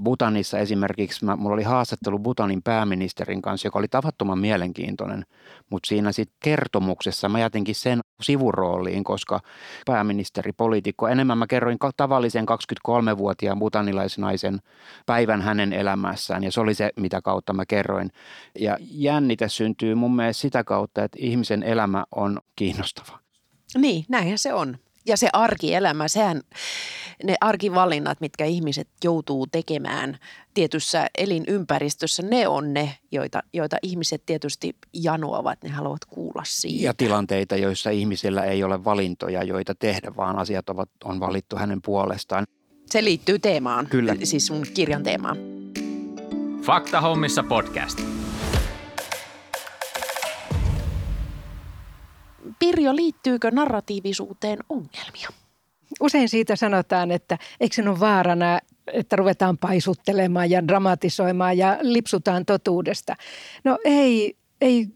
Butanissa 0.02 0.58
esimerkiksi, 0.58 1.24
mä, 1.24 1.36
mulla 1.36 1.54
oli 1.54 1.62
haastattelu 1.62 2.18
Butanin 2.18 2.62
pääministerin 2.62 3.42
kanssa, 3.42 3.66
joka 3.66 3.78
oli 3.78 3.88
tavattoman 3.88 4.38
mielenkiintoinen, 4.38 5.24
mutta 5.70 5.88
siinä 5.88 6.12
sitten 6.12 6.36
kertomuksessa 6.40 7.28
mä 7.28 7.40
jätinkin 7.40 7.74
sen 7.74 8.00
sivurooliin, 8.22 9.04
koska 9.04 9.40
pääministeri, 9.86 10.52
poliitikko, 10.52 11.08
enemmän 11.08 11.38
mä 11.38 11.46
kerroin 11.46 11.78
tavallisen 11.96 12.46
23-vuotiaan 12.88 13.58
butanilaisnaisen 13.58 14.58
päivän 15.06 15.42
hänen 15.42 15.72
elämässään 15.72 16.44
ja 16.44 16.52
se 16.52 16.60
oli 16.60 16.74
se, 16.74 16.90
mitä 16.96 17.22
kautta 17.22 17.52
mä 17.52 17.66
kerroin. 17.66 18.10
Ja 18.58 18.76
jännite 18.80 19.48
syntyy 19.48 19.94
mun 19.94 20.16
mielestä 20.16 20.40
sitä 20.40 20.64
kautta, 20.64 21.04
että 21.04 21.18
ihmisen 21.20 21.62
elämä 21.62 22.04
on 22.16 22.38
kiinnostava. 22.56 23.18
Niin, 23.78 24.04
näinhän 24.08 24.38
se 24.38 24.54
on. 24.54 24.76
Ja 25.06 25.16
se 25.16 25.28
arkielämä, 25.32 26.08
sehän, 26.08 26.40
ne 27.24 27.34
arkivalinnat, 27.40 28.20
mitkä 28.20 28.44
ihmiset 28.44 28.88
joutuu 29.04 29.46
tekemään 29.46 30.18
tietyssä 30.54 31.06
elinympäristössä, 31.18 32.22
ne 32.22 32.48
on 32.48 32.74
ne, 32.74 32.96
joita, 33.12 33.42
joita 33.52 33.76
ihmiset 33.82 34.22
tietysti 34.26 34.76
janoavat, 34.92 35.62
ne 35.62 35.70
haluavat 35.70 36.04
kuulla 36.04 36.42
siitä. 36.44 36.84
Ja 36.84 36.94
tilanteita, 36.94 37.56
joissa 37.56 37.90
ihmisillä 37.90 38.44
ei 38.44 38.64
ole 38.64 38.84
valintoja, 38.84 39.42
joita 39.42 39.74
tehdä, 39.74 40.16
vaan 40.16 40.38
asiat 40.38 40.68
ovat, 40.68 40.90
on 41.04 41.20
valittu 41.20 41.56
hänen 41.56 41.82
puolestaan. 41.82 42.44
Se 42.86 43.04
liittyy 43.04 43.38
teemaan, 43.38 43.86
Kyllä. 43.86 44.16
siis 44.24 44.46
sun 44.46 44.66
kirjan 44.74 45.02
teemaan. 45.02 45.36
Fakta 46.62 47.00
hommissa 47.00 47.42
podcast. 47.42 48.21
Pirjo, 52.62 52.96
liittyykö 52.96 53.50
narratiivisuuteen 53.50 54.58
ongelmia? 54.68 55.28
Usein 56.00 56.28
siitä 56.28 56.56
sanotaan, 56.56 57.10
että 57.10 57.38
eikö 57.60 57.74
se 57.74 57.88
ole 57.88 58.00
vaarana, 58.00 58.60
että 58.92 59.16
ruvetaan 59.16 59.58
paisuttelemaan 59.58 60.50
ja 60.50 60.68
dramatisoimaan 60.68 61.58
ja 61.58 61.78
lipsutaan 61.80 62.44
totuudesta. 62.46 63.16
No 63.64 63.78
ei, 63.84 64.36
ei, 64.60 64.86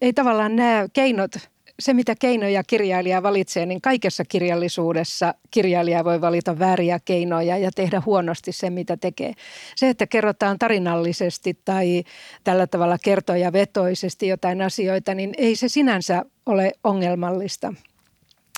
ei 0.00 0.12
tavallaan 0.12 0.56
nämä 0.56 0.86
keinot, 0.92 1.30
se 1.78 1.94
mitä 1.94 2.14
keinoja 2.18 2.64
kirjailija 2.64 3.22
valitsee, 3.22 3.66
niin 3.66 3.80
kaikessa 3.80 4.24
kirjallisuudessa 4.24 5.34
kirjailija 5.50 6.04
voi 6.04 6.20
valita 6.20 6.58
vääriä 6.58 7.00
keinoja 7.04 7.56
ja 7.56 7.70
tehdä 7.74 8.02
huonosti 8.06 8.52
se, 8.52 8.70
mitä 8.70 8.96
tekee. 8.96 9.32
Se, 9.76 9.88
että 9.88 10.06
kerrotaan 10.06 10.58
tarinallisesti 10.58 11.58
tai 11.64 12.04
tällä 12.44 12.66
tavalla 12.66 12.98
kertoja 12.98 13.52
vetoisesti 13.52 14.28
jotain 14.28 14.62
asioita, 14.62 15.14
niin 15.14 15.34
ei 15.38 15.56
se 15.56 15.68
sinänsä 15.68 16.24
ole 16.46 16.72
ongelmallista 16.84 17.74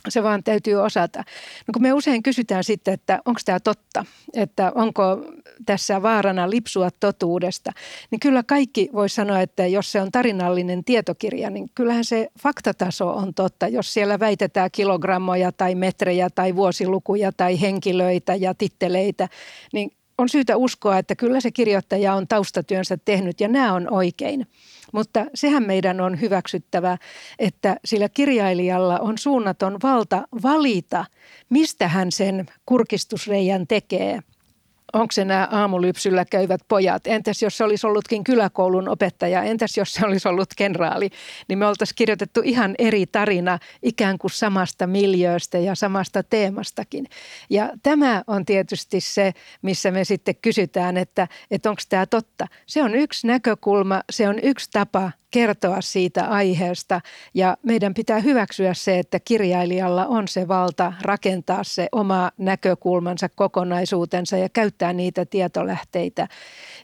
se 0.08 0.22
vaan 0.22 0.44
täytyy 0.44 0.74
osata. 0.74 1.18
No 1.66 1.72
kun 1.72 1.82
me 1.82 1.92
usein 1.92 2.22
kysytään 2.22 2.64
sitten, 2.64 2.94
että 2.94 3.22
onko 3.24 3.40
tämä 3.44 3.60
totta, 3.60 4.04
että 4.34 4.72
onko 4.74 5.24
tässä 5.66 6.02
vaarana 6.02 6.50
lipsua 6.50 6.90
totuudesta, 7.00 7.72
niin 8.10 8.20
kyllä 8.20 8.42
kaikki 8.42 8.90
voi 8.92 9.08
sanoa, 9.08 9.40
että 9.40 9.66
jos 9.66 9.92
se 9.92 10.00
on 10.00 10.12
tarinallinen 10.12 10.84
tietokirja, 10.84 11.50
niin 11.50 11.70
kyllähän 11.74 12.04
se 12.04 12.28
faktataso 12.42 13.12
on 13.12 13.34
totta. 13.34 13.68
Jos 13.68 13.94
siellä 13.94 14.20
väitetään 14.20 14.70
kilogrammoja 14.72 15.52
tai 15.52 15.74
metrejä 15.74 16.30
tai 16.30 16.56
vuosilukuja 16.56 17.32
tai 17.32 17.60
henkilöitä 17.60 18.34
ja 18.34 18.54
titteleitä, 18.54 19.28
niin 19.72 19.92
on 20.18 20.28
syytä 20.28 20.56
uskoa, 20.56 20.98
että 20.98 21.16
kyllä 21.16 21.40
se 21.40 21.50
kirjoittaja 21.50 22.14
on 22.14 22.28
taustatyönsä 22.28 22.98
tehnyt 23.04 23.40
ja 23.40 23.48
nämä 23.48 23.74
on 23.74 23.92
oikein. 23.92 24.46
Mutta 24.96 25.26
sehän 25.34 25.66
meidän 25.66 26.00
on 26.00 26.20
hyväksyttävä, 26.20 26.98
että 27.38 27.76
sillä 27.84 28.08
kirjailijalla 28.08 28.98
on 28.98 29.18
suunnaton 29.18 29.78
valta 29.82 30.28
valita, 30.42 31.04
mistä 31.50 31.88
hän 31.88 32.12
sen 32.12 32.46
kurkistusreijän 32.66 33.66
tekee– 33.66 34.20
onko 34.92 35.12
se 35.12 35.24
nämä 35.24 35.48
aamulypsyllä 35.50 36.24
käyvät 36.24 36.60
pojat, 36.68 37.06
entäs 37.06 37.42
jos 37.42 37.56
se 37.56 37.64
olisi 37.64 37.86
ollutkin 37.86 38.24
kyläkoulun 38.24 38.88
opettaja, 38.88 39.42
entäs 39.42 39.76
jos 39.76 39.92
se 39.92 40.06
olisi 40.06 40.28
ollut 40.28 40.48
kenraali, 40.56 41.10
niin 41.48 41.58
me 41.58 41.66
oltaisiin 41.66 41.96
kirjoitettu 41.96 42.40
ihan 42.44 42.74
eri 42.78 43.06
tarina 43.06 43.58
ikään 43.82 44.18
kuin 44.18 44.30
samasta 44.30 44.86
miljööstä 44.86 45.58
ja 45.58 45.74
samasta 45.74 46.22
teemastakin. 46.22 47.06
Ja 47.50 47.70
tämä 47.82 48.22
on 48.26 48.44
tietysti 48.44 49.00
se, 49.00 49.32
missä 49.62 49.90
me 49.90 50.04
sitten 50.04 50.36
kysytään, 50.42 50.96
että, 50.96 51.28
että 51.50 51.70
onko 51.70 51.82
tämä 51.88 52.06
totta. 52.06 52.46
Se 52.66 52.82
on 52.82 52.94
yksi 52.94 53.26
näkökulma, 53.26 54.02
se 54.10 54.28
on 54.28 54.38
yksi 54.42 54.70
tapa 54.72 55.12
kertoa 55.36 55.80
siitä 55.80 56.24
aiheesta 56.24 57.00
ja 57.34 57.56
meidän 57.62 57.94
pitää 57.94 58.20
hyväksyä 58.20 58.74
se, 58.74 58.98
että 58.98 59.20
kirjailijalla 59.20 60.06
on 60.06 60.28
se 60.28 60.48
valta 60.48 60.92
rakentaa 61.02 61.64
se 61.64 61.88
oma 61.92 62.30
näkökulmansa 62.38 63.28
kokonaisuutensa 63.28 64.36
ja 64.36 64.48
käyttää 64.48 64.92
niitä 64.92 65.24
tietolähteitä. 65.24 66.28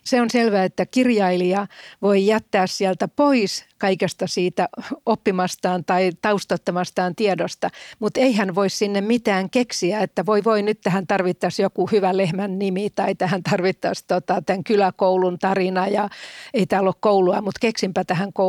Se 0.03 0.21
on 0.21 0.29
selvää, 0.29 0.63
että 0.63 0.85
kirjailija 0.85 1.67
voi 2.01 2.25
jättää 2.25 2.67
sieltä 2.67 3.07
pois 3.07 3.65
kaikesta 3.77 4.27
siitä 4.27 4.69
oppimastaan 5.05 5.85
tai 5.85 6.11
taustattamastaan 6.21 7.15
tiedosta, 7.15 7.69
mutta 7.99 8.19
ei 8.19 8.33
hän 8.33 8.55
voi 8.55 8.69
sinne 8.69 9.01
mitään 9.01 9.49
keksiä, 9.49 9.99
että 9.99 10.25
voi 10.25 10.43
voi 10.43 10.61
nyt 10.61 10.81
tähän 10.81 11.07
tarvittaisiin 11.07 11.63
joku 11.63 11.89
hyvä 11.91 12.17
lehmän 12.17 12.59
nimi 12.59 12.89
tai 12.89 13.15
tähän 13.15 13.43
tarvittaisiin 13.43 14.07
tota, 14.07 14.41
tämän 14.41 14.63
kyläkoulun 14.63 15.39
tarina 15.39 15.87
ja 15.87 16.09
ei 16.53 16.65
täällä 16.65 16.87
ole 16.87 16.95
koulua, 16.99 17.41
mutta 17.41 17.59
keksinpä 17.61 18.03
tähän 18.03 18.33
koulun. 18.33 18.42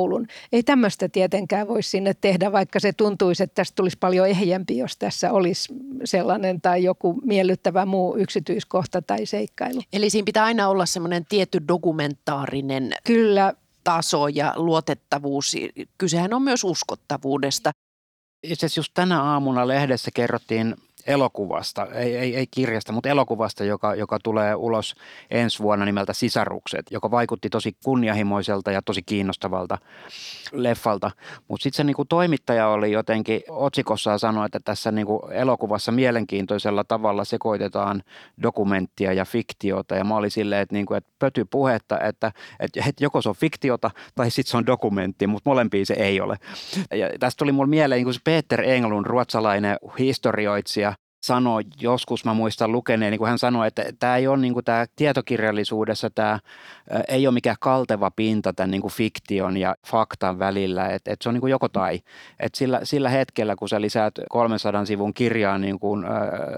Ei 0.52 0.62
tämmöistä 0.62 1.08
tietenkään 1.08 1.68
voi 1.68 1.82
sinne 1.82 2.14
tehdä, 2.14 2.52
vaikka 2.52 2.80
se 2.80 2.92
tuntuisi, 2.92 3.42
että 3.42 3.54
tästä 3.54 3.74
tulisi 3.76 3.96
paljon 4.00 4.28
ehjempi, 4.28 4.76
jos 4.76 4.96
tässä 4.96 5.32
olisi 5.32 5.74
sellainen 6.04 6.60
tai 6.60 6.84
joku 6.84 7.20
miellyttävä 7.24 7.86
muu 7.86 8.16
yksityiskohta 8.16 9.02
tai 9.02 9.26
seikkailu. 9.26 9.82
Eli 9.92 10.10
siinä 10.10 10.24
pitää 10.24 10.44
aina 10.44 10.68
olla 10.68 10.86
semmoinen 10.86 11.26
tietty 11.28 11.62
dokumentaarinen 11.68 12.92
Kyllä, 13.04 13.54
taso 13.84 14.28
ja 14.28 14.52
luotettavuus. 14.56 15.56
Kysehän 15.98 16.34
on 16.34 16.42
myös 16.42 16.64
uskottavuudesta. 16.64 17.70
Itse 18.42 18.66
asiassa 18.66 18.78
just 18.78 18.92
tänä 18.94 19.22
aamuna 19.22 19.68
lehdessä 19.68 20.10
kerrottiin 20.14 20.76
elokuvasta, 21.06 21.86
ei, 21.86 22.16
ei, 22.16 22.36
ei 22.36 22.46
kirjasta, 22.50 22.92
mutta 22.92 23.08
elokuvasta, 23.08 23.64
joka, 23.64 23.94
joka 23.94 24.18
tulee 24.24 24.54
ulos 24.54 24.94
ensi 25.30 25.58
vuonna 25.58 25.84
nimeltä 25.84 26.12
Sisarukset, 26.12 26.86
joka 26.90 27.10
vaikutti 27.10 27.50
tosi 27.50 27.76
kunnianhimoiselta 27.84 28.72
ja 28.72 28.82
tosi 28.82 29.02
kiinnostavalta 29.02 29.78
leffalta. 30.52 31.10
Mutta 31.48 31.62
sitten 31.62 31.76
se 31.76 31.84
niinku 31.84 32.04
toimittaja 32.04 32.68
oli 32.68 32.92
jotenkin 32.92 33.40
otsikossaan 33.48 34.18
sanoi, 34.18 34.46
että 34.46 34.60
tässä 34.64 34.92
niinku 34.92 35.28
elokuvassa 35.32 35.92
mielenkiintoisella 35.92 36.84
tavalla 36.84 37.24
sekoitetaan 37.24 38.02
dokumenttia 38.42 39.12
ja 39.12 39.24
fiktiota. 39.24 39.94
Ja 39.94 40.04
mä 40.04 40.16
olin 40.16 40.30
silleen, 40.30 40.62
että, 40.62 40.74
niinku, 40.74 40.94
että 40.94 41.10
pöty 41.18 41.44
puhetta, 41.44 42.00
että, 42.00 42.32
että, 42.60 42.80
että 42.88 43.04
joko 43.04 43.22
se 43.22 43.28
on 43.28 43.34
fiktiota 43.34 43.90
tai 44.14 44.30
sitten 44.30 44.50
se 44.50 44.56
on 44.56 44.66
dokumentti, 44.66 45.26
mutta 45.26 45.50
molempia 45.50 45.86
se 45.86 45.94
ei 45.94 46.20
ole. 46.20 46.36
Ja 46.94 47.10
tästä 47.20 47.38
tuli 47.38 47.52
mulle 47.52 47.70
mieleen 47.70 47.98
niinku 47.98 48.12
se 48.12 48.20
Peter 48.24 48.60
Englund, 48.60 49.06
ruotsalainen 49.06 49.76
historioitsija, 49.98 50.93
sanoi 51.26 51.62
joskus, 51.80 52.24
mä 52.24 52.34
muistan 52.34 52.72
lukeneen, 52.72 53.10
niin 53.10 53.18
kuin 53.18 53.28
hän 53.28 53.38
sanoi, 53.38 53.66
että 53.66 53.84
tämä 53.98 54.16
ei 54.16 54.26
ole 54.26 54.36
niin 54.36 54.54
kuin 54.54 54.64
tämä 54.64 54.86
tietokirjallisuudessa, 54.96 56.10
tämä 56.10 56.38
ei 57.08 57.26
ole 57.26 57.34
mikään 57.34 57.56
kalteva 57.60 58.10
pinta 58.10 58.52
tämän 58.52 58.70
niin 58.70 58.80
kuin 58.80 58.92
fiktion 58.92 59.56
ja 59.56 59.74
faktan 59.86 60.38
välillä, 60.38 60.88
että, 60.88 61.12
että 61.12 61.22
se 61.22 61.28
on 61.28 61.34
niin 61.34 61.40
kuin 61.40 61.50
joko 61.50 61.68
tai. 61.68 62.00
Että 62.40 62.58
sillä, 62.58 62.80
sillä 62.82 63.08
hetkellä, 63.08 63.56
kun 63.56 63.68
sä 63.68 63.80
lisäät 63.80 64.14
300 64.30 64.84
sivun 64.84 65.14
kirjaan 65.14 65.60
niin 65.60 65.78
kuin, 65.78 66.04
äh, 66.04 66.10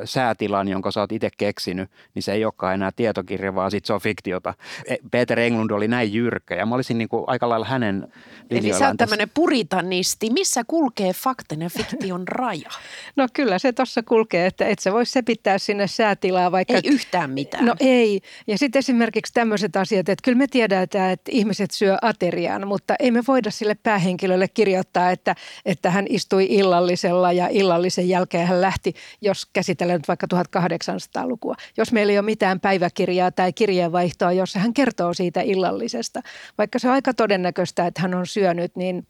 säätilan, 0.05 0.69
jonka 0.69 0.91
sä 0.91 1.01
oot 1.01 1.13
itse 1.13 1.31
keksinyt, 1.39 1.91
niin 2.15 2.23
se 2.23 2.33
ei 2.33 2.45
olekaan 2.45 2.75
enää 2.75 2.91
tietokirja, 2.97 3.55
vaan 3.55 3.71
sitten 3.71 3.87
se 3.87 3.93
on 3.93 4.01
fiktiota. 4.01 4.55
E, 4.87 4.97
Peter 5.11 5.41
Englund 5.41 5.71
oli 5.71 5.89
näin 5.89 6.13
jyrkkä 6.13 6.55
ja 6.55 6.67
mä 6.67 6.75
olisin 6.75 6.99
niin 6.99 7.09
kuin 7.09 7.25
aika 7.27 7.49
lailla 7.49 7.67
hänen 7.67 8.09
Eli 8.51 8.73
sä 8.73 8.89
oot 8.89 8.97
tämmöinen 8.97 9.31
puritanisti. 9.35 10.31
Missä 10.31 10.63
kulkee 10.67 11.13
faktan 11.13 11.63
ja 11.63 11.71
fiktion 11.71 12.29
raja? 12.29 12.71
No 13.17 13.29
kyllä 13.33 13.59
se 13.59 13.73
tuossa 13.73 14.03
kulkee, 14.03 14.47
että 14.57 14.73
et 14.73 14.79
sä 14.79 14.92
voi 14.92 15.07
sepittää 15.07 15.59
sinne 15.59 15.87
säätilaa 15.87 16.53
vaikka... 16.53 16.75
Ei 16.75 16.81
yhtään 16.85 17.31
mitään. 17.31 17.66
No 17.66 17.75
ei. 17.81 18.21
Ja 18.47 18.59
sitten 18.59 18.79
esimerkiksi 18.79 19.33
tämmöiset 19.33 19.77
asiat, 19.77 20.09
että 20.09 20.23
kyllä 20.25 20.38
me 20.38 20.47
tiedetään, 20.47 21.11
että 21.11 21.31
ihmiset 21.35 21.71
syö 21.71 21.97
ateriaan, 22.03 22.69
mutta 22.69 22.95
ei 22.99 23.11
me 23.11 23.23
voida 23.29 23.51
sille 23.51 23.77
päähenkilölle 23.83 24.49
kirjoittaa, 24.49 25.11
että, 25.11 25.35
että 25.64 25.90
hän 25.90 26.07
istui 26.09 26.47
illallisella 26.51 27.33
ja 27.33 27.49
illallisen 27.51 28.09
jälkeen 28.09 28.47
hän 28.47 28.61
lähti, 28.61 28.95
jos 29.21 29.47
käsitellään 29.53 29.99
nyt 29.99 30.09
vaikka 30.09 30.27
1800-lukua. 30.35 31.55
Jos 31.77 31.92
meillä 31.92 32.11
ei 32.11 32.19
ole 32.19 32.25
mitään 32.25 32.61
päiväkirjaa 32.61 33.31
tai 33.31 33.53
kirjeenvaihtoa, 33.53 34.33
jossa 34.33 34.59
hän 34.59 34.75
kertoo 34.75 35.14
siitä 35.14 35.40
illallisesta, 35.40 36.21
vaikka 36.59 36.79
se 36.79 36.88
on 36.88 36.95
aika 36.95 37.14
todennäköistä, 37.14 37.87
että 37.87 38.03
hän 38.03 38.14
on 38.14 38.27
syönyt, 38.27 38.77
niin 38.77 39.07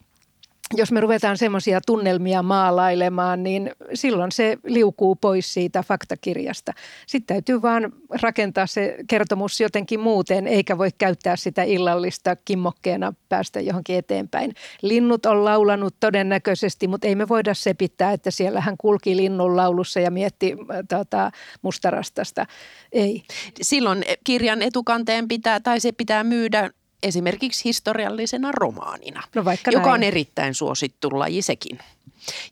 jos 0.75 0.93
me 0.93 1.01
ruvetaan 1.01 1.39
semmoisia 1.39 1.81
tunnelmia 1.87 2.43
maalailemaan, 2.43 3.43
niin 3.43 3.71
silloin 3.95 4.33
se 4.33 4.59
liukuu 4.65 5.17
pois 5.17 5.55
siitä 5.55 5.83
faktakirjasta. 5.83 6.73
Sitten 7.07 7.35
täytyy 7.35 7.63
vaan 7.63 7.93
rakentaa 8.23 8.67
se 8.67 8.97
kertomus 9.09 9.61
jotenkin 9.61 10.01
muuten, 10.01 10.47
eikä 10.47 10.79
voi 10.79 10.91
käyttää 10.99 11.37
sitä 11.37 11.63
illallista 11.63 12.37
kimmokkeena 12.37 13.13
päästä 13.29 13.61
johonkin 13.61 13.97
eteenpäin. 13.97 14.55
Linnut 14.83 15.27
on 15.27 15.45
laulanut 15.45 15.95
todennäköisesti, 16.01 16.89
mutta 16.89 17.07
ei 17.07 17.15
me 17.15 17.29
voida 17.29 17.55
sepittää, 17.55 18.13
että 18.13 18.31
siellä 18.31 18.61
hän 18.61 18.77
kulki 18.79 19.17
linnun 19.17 19.57
laulussa 19.57 20.01
ja 20.01 20.11
mietti 20.11 20.57
tota, 20.89 21.31
mustarastasta. 21.63 22.47
Ei. 22.93 23.23
Silloin 23.63 24.05
kirjan 24.25 24.63
etukanteen 24.63 25.29
pitää, 25.29 25.61
tai 25.61 25.81
se 25.81 25.93
pitää 25.93 26.25
myydä 26.25 26.71
esimerkiksi 27.03 27.65
historiallisena 27.65 28.53
romaanina, 28.53 29.23
no 29.35 29.45
vaikka 29.45 29.71
joka 29.71 29.87
näin. 29.87 29.95
on 29.95 30.03
erittäin 30.03 30.55
suosittu 30.55 31.09
laji 31.13 31.43
sekin, 31.43 31.79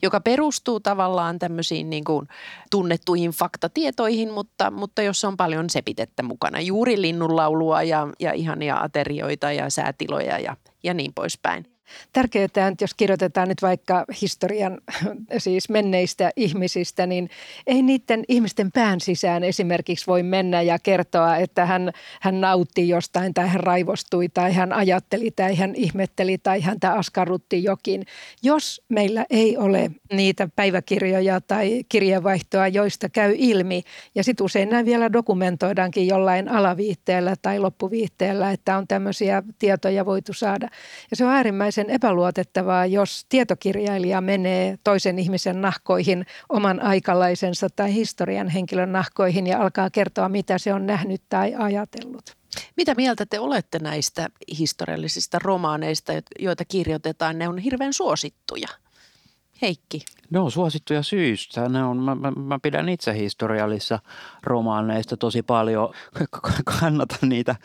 joka 0.02 0.20
perustuu 0.20 0.80
tavallaan 0.80 1.38
tämmöisiin 1.38 1.90
niin 1.90 2.04
kuin 2.04 2.28
tunnettuihin 2.70 3.30
faktatietoihin, 3.30 4.30
mutta, 4.30 4.70
mutta 4.70 5.02
jossa 5.02 5.28
on 5.28 5.36
paljon 5.36 5.70
sepitettä 5.70 6.22
mukana. 6.22 6.60
Juuri 6.60 7.00
linnunlaulua 7.00 7.82
ja, 7.82 8.08
ja 8.20 8.32
ihania 8.32 8.76
aterioita 8.76 9.52
ja 9.52 9.70
säätiloja 9.70 10.38
ja, 10.38 10.56
ja 10.82 10.94
niin 10.94 11.12
poispäin. 11.14 11.73
Tärkeää, 12.12 12.44
että 12.44 12.74
jos 12.80 12.94
kirjoitetaan 12.94 13.48
nyt 13.48 13.62
vaikka 13.62 14.04
historian 14.22 14.78
siis 15.38 15.68
menneistä 15.68 16.30
ihmisistä, 16.36 17.06
niin 17.06 17.30
ei 17.66 17.82
niiden 17.82 18.24
ihmisten 18.28 18.72
pään 18.72 19.00
sisään 19.00 19.44
esimerkiksi 19.44 20.06
voi 20.06 20.22
mennä 20.22 20.62
ja 20.62 20.78
kertoa, 20.78 21.36
että 21.36 21.66
hän, 21.66 21.92
hän 22.20 22.40
nautti 22.40 22.88
jostain 22.88 23.34
tai 23.34 23.48
hän 23.48 23.60
raivostui 23.60 24.28
tai 24.28 24.52
hän 24.52 24.72
ajatteli 24.72 25.30
tai 25.30 25.56
hän 25.56 25.74
ihmetteli 25.74 26.38
tai 26.38 26.60
häntä 26.60 26.92
askarrutti 26.92 27.64
jokin. 27.64 28.06
Jos 28.42 28.82
meillä 28.88 29.26
ei 29.30 29.56
ole 29.56 29.90
niitä 30.12 30.48
päiväkirjoja 30.56 31.40
tai 31.40 31.84
kirjeenvaihtoa, 31.88 32.68
joista 32.68 33.08
käy 33.08 33.34
ilmi, 33.38 33.82
ja 34.14 34.24
sitten 34.24 34.44
usein 34.44 34.68
näin 34.68 34.86
vielä 34.86 35.12
dokumentoidaankin 35.12 36.06
jollain 36.06 36.48
alaviitteellä 36.48 37.34
tai 37.42 37.58
loppuviitteellä, 37.58 38.50
että 38.50 38.76
on 38.76 38.88
tämmöisiä 38.88 39.42
tietoja 39.58 40.06
voitu 40.06 40.32
saada. 40.32 40.68
Ja 41.10 41.16
se 41.16 41.24
on 41.24 41.30
äärimmäisen 41.30 41.83
epäluotettavaa, 41.90 42.86
jos 42.86 43.26
tietokirjailija 43.28 44.20
menee 44.20 44.78
toisen 44.84 45.18
ihmisen 45.18 45.60
nahkoihin, 45.60 46.26
oman 46.48 46.80
aikalaisensa 46.80 47.68
tai 47.76 47.94
historian 47.94 48.48
henkilön 48.48 48.92
nahkoihin 48.92 49.46
ja 49.46 49.60
alkaa 49.62 49.90
kertoa, 49.90 50.28
mitä 50.28 50.58
se 50.58 50.74
on 50.74 50.86
nähnyt 50.86 51.22
tai 51.28 51.54
ajatellut. 51.58 52.36
Mitä 52.76 52.94
mieltä 52.94 53.26
te 53.26 53.38
olette 53.38 53.78
näistä 53.78 54.28
historiallisista 54.58 55.38
romaaneista, 55.38 56.12
joita 56.38 56.64
kirjoitetaan? 56.64 57.38
Ne 57.38 57.48
on 57.48 57.58
hirveän 57.58 57.92
suosittuja. 57.92 58.68
Heikki. 59.62 60.04
Ne 60.30 60.38
on 60.38 60.50
suosittuja 60.50 61.02
syystä. 61.02 61.68
Ne 61.68 61.84
on, 61.84 61.96
mä, 61.96 62.14
mä, 62.14 62.30
mä 62.30 62.58
pidän 62.58 62.88
itse 62.88 63.14
historiallisissa 63.14 63.98
romaaneista 64.42 65.16
tosi 65.16 65.42
paljon. 65.42 65.94
Kannatan 66.80 67.28
niitä 67.28 67.56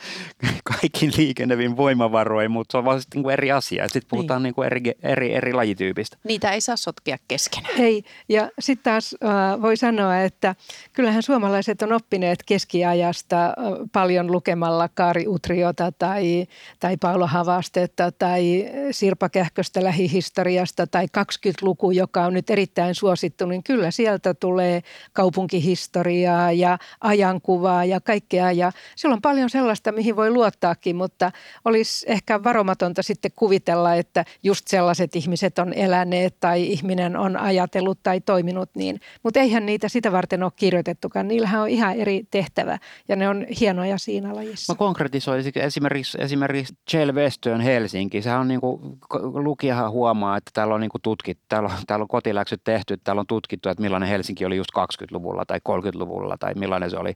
kaikki 0.63 1.11
liikennevin 1.17 1.77
voimavaroin, 1.77 2.51
mutta 2.51 2.71
se 2.71 2.77
on 2.77 2.85
vaan 2.85 3.01
sitten 3.01 3.21
niin 3.21 3.31
eri 3.31 3.51
asia. 3.51 3.83
Sitten 3.83 3.99
niin. 4.01 4.09
puhutaan 4.09 4.43
niin. 4.43 4.49
Niin 4.49 4.55
kuin 4.55 4.65
eri, 4.65 4.81
eri, 5.03 5.35
eri 5.35 5.53
lajityypistä. 5.53 6.17
Niitä 6.23 6.51
ei 6.51 6.61
saa 6.61 6.75
sotkea 6.75 7.17
keskenään. 7.27 7.79
Ei, 7.79 8.03
ja 8.29 8.49
sitten 8.59 8.91
taas 8.91 9.15
äh, 9.23 9.61
voi 9.61 9.77
sanoa, 9.77 10.19
että 10.19 10.55
kyllähän 10.93 11.23
suomalaiset 11.23 11.81
on 11.81 11.93
oppineet 11.93 12.43
keskiajasta 12.45 13.45
äh, 13.45 13.53
paljon 13.91 14.31
lukemalla 14.31 14.89
Kaari 14.93 15.27
Utriota 15.27 15.91
tai, 15.91 16.47
tai 16.79 16.97
Paula 16.97 17.27
Havastetta 17.27 18.11
tai 18.11 18.65
Sirpa 18.91 19.29
Kähköstä 19.29 19.83
lähihistoriasta 19.83 20.87
tai 20.87 21.05
20-luku, 21.05 21.91
joka 21.91 22.25
on 22.25 22.33
nyt 22.33 22.48
erittäin 22.49 22.95
suosittu, 22.95 23.45
niin 23.45 23.63
kyllä 23.63 23.91
sieltä 23.91 24.33
tulee 24.33 24.81
kaupunkihistoriaa 25.13 26.51
ja 26.51 26.77
ajankuvaa 27.01 27.85
ja 27.85 28.01
kaikkea. 28.01 28.51
Ja 28.51 28.71
siellä 28.95 29.13
on 29.13 29.21
paljon 29.21 29.49
sellaista, 29.49 29.91
mihin 29.91 30.15
voi 30.15 30.31
luottaakin, 30.31 30.95
mutta 30.95 31.31
olisi 31.65 32.05
ehkä 32.09 32.43
varomatonta 32.43 33.03
sitten 33.03 33.31
kuvitella, 33.35 33.95
että 33.95 34.25
just 34.43 34.67
sellaiset 34.67 35.15
ihmiset 35.15 35.59
on 35.59 35.73
eläneet 35.73 36.39
tai 36.39 36.63
ihminen 36.63 37.17
on 37.17 37.37
ajatellut 37.37 37.99
tai 38.03 38.21
toiminut 38.21 38.69
niin. 38.75 38.99
Mutta 39.23 39.39
eihän 39.39 39.65
niitä 39.65 39.89
sitä 39.89 40.11
varten 40.11 40.43
ole 40.43 40.51
kirjoitettukaan. 40.55 41.27
Niillähän 41.27 41.61
on 41.61 41.69
ihan 41.69 41.95
eri 41.95 42.23
tehtävä 42.31 42.77
ja 43.07 43.15
ne 43.15 43.29
on 43.29 43.45
hienoja 43.59 43.97
siinä 43.97 44.35
lajissa. 44.35 44.73
Mä 44.73 44.77
konkretisoisin 44.77 45.53
esimerkiksi, 45.55 46.17
esimerkiksi 46.21 46.73
Chell 46.89 47.11
Western 47.11 47.61
Helsinki. 47.61 48.21
Sehän 48.21 48.39
on 48.39 48.47
niin 48.47 48.61
kuin, 48.61 48.81
lukijahan 49.23 49.91
huomaa, 49.91 50.37
että 50.37 50.51
täällä 50.53 50.75
on 50.75 50.81
niin 50.81 50.89
kuin 50.89 51.01
tutkittu, 51.01 51.43
täällä 51.49 51.69
on, 51.69 51.75
täällä 51.87 52.03
on 52.03 52.07
kotiläksy 52.07 52.38
läksyt 52.39 52.63
tehty. 52.63 52.97
Täällä 52.97 53.19
on 53.19 53.27
tutkittu, 53.27 53.69
että 53.69 53.81
millainen 53.81 54.09
Helsinki 54.09 54.45
oli 54.45 54.57
just 54.57 54.71
20-luvulla 54.79 55.45
tai 55.45 55.59
30-luvulla 55.69 56.37
tai 56.37 56.53
millainen 56.53 56.89
se 56.89 56.97
oli 56.97 57.13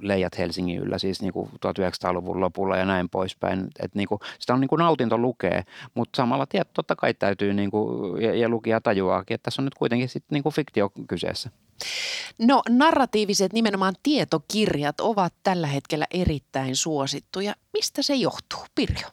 leijat 0.00 0.38
Helsingin 0.38 0.78
yllä 0.78 0.98
siis 0.98 1.22
niin 1.22 1.32
kuin 1.32 1.48
1900-luvun 1.48 2.40
lopulla 2.40 2.76
ja 2.76 2.84
näin 2.84 3.08
poispäin. 3.08 3.60
Että 3.60 3.98
niin 3.98 4.08
kuin, 4.08 4.20
sitä 4.38 4.54
on 4.54 4.60
niin 4.60 4.68
kuin 4.68 4.78
nautinto 4.78 5.18
lukee, 5.18 5.62
mutta 5.94 6.16
samalla 6.16 6.46
tiet, 6.46 6.68
totta 6.72 6.96
kai 6.96 7.14
täytyy 7.14 7.54
niin 7.54 7.70
kuin, 7.70 8.22
ja, 8.22 8.34
ja 8.34 8.48
lukija 8.48 8.80
tajuaakin, 8.80 9.34
että 9.34 9.44
tässä 9.44 9.62
on 9.62 9.64
nyt 9.64 9.74
kuitenkin 9.74 10.08
sitten 10.08 10.36
niin 10.36 10.42
kuin 10.42 10.54
fiktio 10.54 10.90
kyseessä. 11.08 11.50
No 12.38 12.62
narratiiviset 12.68 13.52
nimenomaan 13.52 13.94
tietokirjat 14.02 15.00
ovat 15.00 15.34
tällä 15.42 15.66
hetkellä 15.66 16.06
erittäin 16.10 16.76
suosittuja. 16.76 17.54
Mistä 17.72 18.02
se 18.02 18.14
johtuu, 18.14 18.60
Pirjo? 18.74 19.08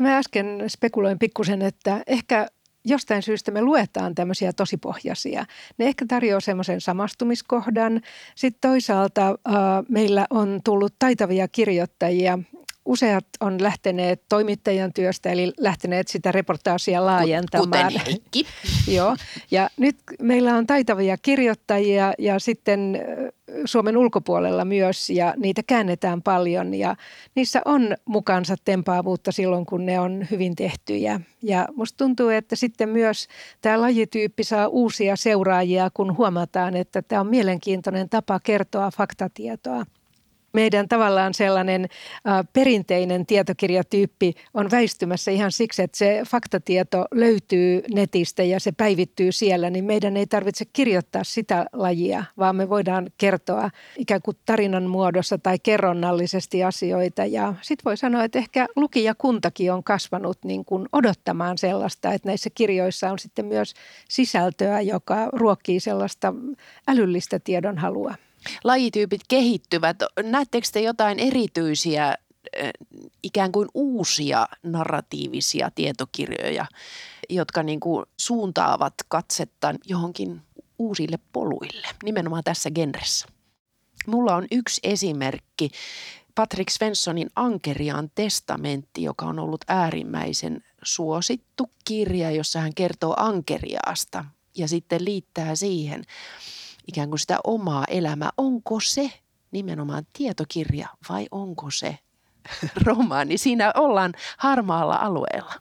No 0.00 0.06
mä 0.06 0.18
äsken 0.18 0.64
spekuloin 0.68 1.18
pikkusen, 1.18 1.62
että 1.62 2.02
ehkä 2.06 2.46
jostain 2.84 3.22
syystä 3.22 3.50
me 3.50 3.62
luetaan 3.62 4.14
tämmöisiä 4.14 4.52
tosipohjaisia. 4.52 5.46
Ne 5.78 5.86
ehkä 5.86 6.04
tarjoaa 6.08 6.40
semmoisen 6.40 6.80
samastumiskohdan. 6.80 8.00
Sitten 8.34 8.70
toisaalta 8.70 9.28
äh, 9.28 9.54
meillä 9.88 10.26
on 10.30 10.60
tullut 10.64 10.94
taitavia 10.98 11.48
kirjoittajia, 11.48 12.38
useat 12.84 13.26
on 13.40 13.62
lähteneet 13.62 14.22
toimittajan 14.28 14.92
työstä, 14.92 15.30
eli 15.30 15.52
lähteneet 15.58 16.08
sitä 16.08 16.32
reportaasia 16.32 17.06
laajentamaan. 17.06 17.92
Kuten 17.92 18.06
Heikki. 18.06 18.46
Joo, 18.96 19.16
ja 19.50 19.70
nyt 19.76 19.96
meillä 20.22 20.56
on 20.56 20.66
taitavia 20.66 21.16
kirjoittajia 21.16 22.12
ja 22.18 22.38
sitten 22.38 22.98
Suomen 23.64 23.96
ulkopuolella 23.96 24.64
myös, 24.64 25.10
ja 25.10 25.34
niitä 25.36 25.62
käännetään 25.66 26.22
paljon, 26.22 26.74
ja 26.74 26.96
niissä 27.34 27.62
on 27.64 27.96
mukansa 28.04 28.56
tempaavuutta 28.64 29.32
silloin, 29.32 29.66
kun 29.66 29.86
ne 29.86 30.00
on 30.00 30.26
hyvin 30.30 30.56
tehtyjä. 30.56 31.20
Ja 31.42 31.68
musta 31.76 31.96
tuntuu, 31.96 32.28
että 32.28 32.56
sitten 32.56 32.88
myös 32.88 33.28
tämä 33.60 33.80
lajityyppi 33.80 34.44
saa 34.44 34.68
uusia 34.68 35.16
seuraajia, 35.16 35.90
kun 35.94 36.16
huomataan, 36.16 36.76
että 36.76 37.02
tämä 37.02 37.20
on 37.20 37.26
mielenkiintoinen 37.26 38.08
tapa 38.08 38.40
kertoa 38.40 38.90
faktatietoa 38.90 39.84
meidän 40.52 40.88
tavallaan 40.88 41.34
sellainen 41.34 41.88
äh, 42.28 42.46
perinteinen 42.52 43.26
tietokirjatyyppi 43.26 44.34
on 44.54 44.70
väistymässä 44.70 45.30
ihan 45.30 45.52
siksi, 45.52 45.82
että 45.82 45.98
se 45.98 46.22
faktatieto 46.28 47.06
löytyy 47.14 47.82
netistä 47.94 48.42
ja 48.42 48.60
se 48.60 48.72
päivittyy 48.72 49.32
siellä, 49.32 49.70
niin 49.70 49.84
meidän 49.84 50.16
ei 50.16 50.26
tarvitse 50.26 50.64
kirjoittaa 50.72 51.24
sitä 51.24 51.66
lajia, 51.72 52.24
vaan 52.38 52.56
me 52.56 52.68
voidaan 52.68 53.10
kertoa 53.18 53.70
ikään 53.96 54.22
kuin 54.22 54.36
tarinan 54.46 54.84
muodossa 54.84 55.38
tai 55.38 55.58
kerronnallisesti 55.58 56.64
asioita. 56.64 57.24
Ja 57.24 57.54
sitten 57.62 57.84
voi 57.84 57.96
sanoa, 57.96 58.24
että 58.24 58.38
ehkä 58.38 58.66
lukijakuntakin 58.76 59.72
on 59.72 59.84
kasvanut 59.84 60.38
niin 60.44 60.64
kuin 60.64 60.86
odottamaan 60.92 61.58
sellaista, 61.58 62.12
että 62.12 62.28
näissä 62.28 62.50
kirjoissa 62.54 63.10
on 63.10 63.18
sitten 63.18 63.46
myös 63.46 63.74
sisältöä, 64.08 64.80
joka 64.80 65.28
ruokkii 65.32 65.80
sellaista 65.80 66.34
älyllistä 66.88 67.38
tiedonhalua 67.38 68.14
lajityypit 68.64 69.20
kehittyvät. 69.28 69.96
Näettekö 70.22 70.68
te 70.72 70.80
jotain 70.80 71.18
erityisiä 71.18 72.14
ikään 73.22 73.52
kuin 73.52 73.68
uusia 73.74 74.48
narratiivisia 74.62 75.70
tietokirjoja, 75.74 76.66
jotka 77.30 77.62
niin 77.62 77.80
kuin 77.80 78.06
suuntaavat 78.16 78.94
katsetta 79.08 79.74
johonkin 79.84 80.40
uusille 80.78 81.18
poluille, 81.32 81.86
nimenomaan 82.04 82.44
tässä 82.44 82.70
genressä. 82.70 83.26
Mulla 84.06 84.36
on 84.36 84.46
yksi 84.50 84.80
esimerkki, 84.84 85.70
Patrick 86.34 86.70
Svenssonin 86.70 87.30
Ankeriaan 87.36 88.10
testamentti, 88.14 89.02
joka 89.02 89.26
on 89.26 89.38
ollut 89.38 89.64
äärimmäisen 89.68 90.64
suosittu 90.82 91.70
kirja, 91.84 92.30
jossa 92.30 92.60
hän 92.60 92.74
kertoo 92.74 93.14
Ankeriaasta 93.16 94.24
ja 94.56 94.68
sitten 94.68 95.04
liittää 95.04 95.56
siihen 95.56 96.04
ikään 96.88 97.08
kuin 97.08 97.18
sitä 97.18 97.38
omaa 97.44 97.84
elämää. 97.88 98.30
Onko 98.36 98.80
se 98.80 99.10
nimenomaan 99.50 100.06
tietokirja 100.12 100.88
vai 101.08 101.26
onko 101.30 101.70
se 101.70 101.98
romaani? 102.86 103.38
Siinä 103.38 103.72
ollaan 103.76 104.12
harmaalla 104.38 104.96
alueella. 104.96 105.54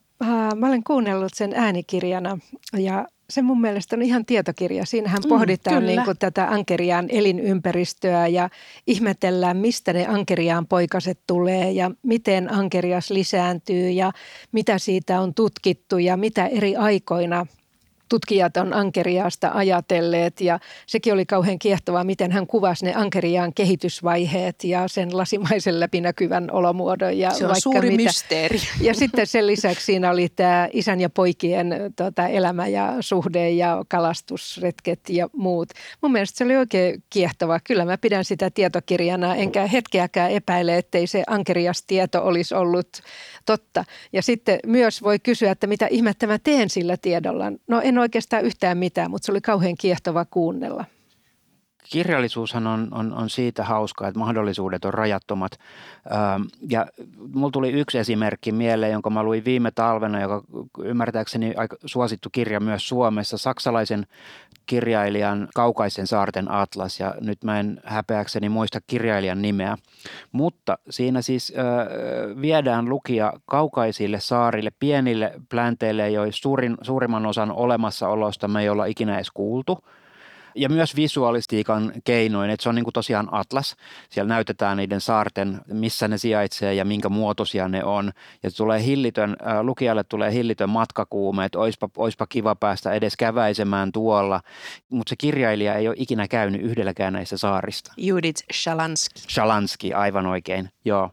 Mä 0.56 0.68
olen 0.68 0.84
kuunnellut 0.84 1.34
sen 1.34 1.54
äänikirjana 1.56 2.38
ja 2.74 3.08
se 3.32 3.42
mun 3.42 3.62
mielestä 3.62 3.96
on 3.96 4.02
ihan 4.02 4.26
tietokirja. 4.26 4.86
Siinähän 4.86 5.22
mm, 5.24 5.30
pohditaan 5.30 5.86
niin 5.86 6.06
kuin 6.06 6.18
tätä 6.18 6.48
ankeriaan 6.48 7.06
elinympäristöä 7.10 8.28
ja 8.28 8.50
ihmetellään, 8.88 9.58
mistä 9.58 9.94
ne 9.94 10.08
ankeriaan 10.08 10.68
poikaset 10.68 11.20
tulee 11.28 11.72
ja 11.72 11.92
miten 12.04 12.54
ankerias 12.54 13.12
lisääntyy 13.12 13.90
ja 13.90 14.12
mitä 14.52 14.78
siitä 14.78 15.22
on 15.22 15.34
tutkittu 15.34 15.98
ja 15.98 16.18
mitä 16.18 16.48
eri 16.48 16.76
aikoina 16.76 17.46
tutkijat 18.12 18.58
on 18.58 18.74
ankeriaasta 18.74 19.52
ajatelleet 19.54 20.42
ja 20.42 20.60
sekin 20.88 21.14
oli 21.14 21.26
kauhean 21.26 21.60
kiehtovaa, 21.60 22.04
miten 22.04 22.32
hän 22.32 22.48
kuvasi 22.48 22.86
ne 22.86 22.94
ankeriaan 22.96 23.54
kehitysvaiheet 23.54 24.64
ja 24.64 24.88
sen 24.88 25.18
lasimaisen 25.18 25.80
läpinäkyvän 25.80 26.52
olomuodon. 26.52 27.18
Ja 27.18 27.32
Se 27.32 27.44
on 27.44 27.48
vaikka 27.48 27.60
suuri 27.60 27.92
mitä. 27.92 28.04
mysteeri. 28.04 28.60
Ja 28.82 28.94
sitten 28.94 29.28
sen 29.28 29.48
lisäksi 29.48 29.86
siinä 29.86 30.12
oli 30.12 30.30
tämä 30.30 30.70
isän 30.74 31.02
ja 31.02 31.10
poikien 31.10 31.76
tota, 31.96 32.28
elämä 32.28 32.68
ja 32.68 32.94
suhde 33.00 33.50
ja 33.50 33.84
kalastusretket 33.88 35.00
ja 35.10 35.30
muut. 35.34 35.70
Mun 36.02 36.12
mielestä 36.12 36.38
se 36.38 36.44
oli 36.44 36.56
oikein 36.56 37.04
kiehtova. 37.10 37.60
Kyllä 37.64 37.86
mä 37.86 37.98
pidän 37.98 38.26
sitä 38.26 38.50
tietokirjana, 38.50 39.36
enkä 39.36 39.68
hetkeäkään 39.68 40.32
epäile, 40.32 40.78
ettei 40.78 41.08
se 41.08 41.24
ankeriastieto 41.28 42.24
olisi 42.24 42.56
ollut 42.56 42.88
totta. 43.46 43.84
Ja 44.14 44.22
sitten 44.22 44.60
myös 44.66 45.04
voi 45.04 45.20
kysyä, 45.20 45.52
että 45.52 45.68
mitä 45.68 45.88
ihmettä 45.88 46.28
mä 46.28 46.40
teen 46.40 46.70
sillä 46.70 46.98
tiedolla. 46.98 47.52
No 47.68 47.82
en 47.82 48.01
oikeastaan 48.02 48.46
yhtään 48.46 48.78
mitään, 48.78 49.12
mutta 49.12 49.26
se 49.26 49.32
oli 49.32 49.42
kauhean 49.42 49.76
kiehtova 49.78 50.26
kuunnella. 50.26 50.86
Kirjallisuushan 51.90 52.68
on, 52.68 52.88
on, 52.92 53.14
on 53.14 53.30
siitä 53.30 53.64
hauskaa, 53.64 54.08
että 54.08 54.20
mahdollisuudet 54.20 54.86
on 54.86 54.94
rajattomat. 54.94 55.52
Ähm, 56.12 56.42
ja 56.70 56.86
mulla 57.34 57.52
tuli 57.52 57.72
yksi 57.72 57.98
esimerkki 57.98 58.52
mieleen, 58.52 58.92
jonka 58.92 59.10
mä 59.10 59.24
luin 59.24 59.46
viime 59.46 59.72
talvena, 59.72 60.22
joka 60.22 60.44
ymmärtääkseni 60.84 61.54
aika 61.58 61.78
suosittu 61.86 62.30
kirja 62.32 62.60
myös 62.60 62.88
Suomessa, 62.88 63.38
saksalaisen 63.38 64.08
kirjailijan 64.66 65.48
Kaukaisen 65.56 66.08
saarten 66.08 66.52
atlas, 66.52 67.00
ja 67.00 67.16
nyt 67.22 67.44
mä 67.44 67.60
en 67.60 67.82
häpeäkseni 67.86 68.50
muista 68.50 68.80
kirjailijan 68.88 69.42
nimeä. 69.42 69.78
Mutta 70.32 70.78
siinä 70.90 71.22
siis 71.22 71.54
äh, 71.58 72.42
viedään 72.42 72.90
lukija 72.90 73.34
kaukaisille 73.46 74.20
saarille, 74.20 74.72
pienille 74.80 75.34
plänteille, 75.50 76.10
joissa 76.10 76.42
suurin, 76.42 76.78
suurimman 76.82 77.26
osan 77.26 77.52
olemassaolosta 77.52 78.48
me 78.48 78.62
ei 78.62 78.70
olla 78.70 78.86
ikinä 78.86 79.16
edes 79.16 79.32
kuultu– 79.32 79.80
ja 80.56 80.70
myös 80.70 80.96
visualistiikan 80.96 81.94
keinoin, 82.04 82.50
että 82.50 82.64
se 82.64 82.70
on 82.70 82.76
niin 82.76 82.84
kuin 82.84 82.94
tosiaan 82.94 83.28
atlas. 83.32 83.76
Siellä 84.10 84.30
näytetään 84.30 84.78
niiden 84.78 85.02
saarten, 85.02 85.62
missä 85.68 86.08
ne 86.08 86.18
sijaitsee 86.18 86.74
ja 86.74 86.86
minkä 86.86 87.10
muotoisia 87.10 87.68
ne 87.68 87.84
on. 87.84 88.12
Ja 88.44 88.52
tulee 88.52 88.84
hillitön, 88.84 89.36
äh, 89.48 89.62
lukijalle 89.62 90.04
tulee 90.04 90.34
hillitön 90.34 90.70
matkakuume, 90.70 91.46
että 91.46 91.60
oispa, 91.60 91.90
oispa 91.98 92.28
kiva 92.28 92.56
päästä 92.56 92.94
edes 92.94 93.18
käväisemään 93.18 93.92
tuolla. 93.92 94.42
Mutta 94.90 95.10
se 95.10 95.16
kirjailija 95.16 95.76
ei 95.76 95.88
ole 95.88 95.96
ikinä 96.00 96.28
käynyt 96.28 96.62
yhdelläkään 96.62 97.14
näistä 97.14 97.38
saarista. 97.38 97.94
Judith 97.98 98.44
Shalansky. 98.54 99.20
Shalansky, 99.30 99.94
aivan 99.94 100.26
oikein, 100.26 100.70
joo. 100.86 101.12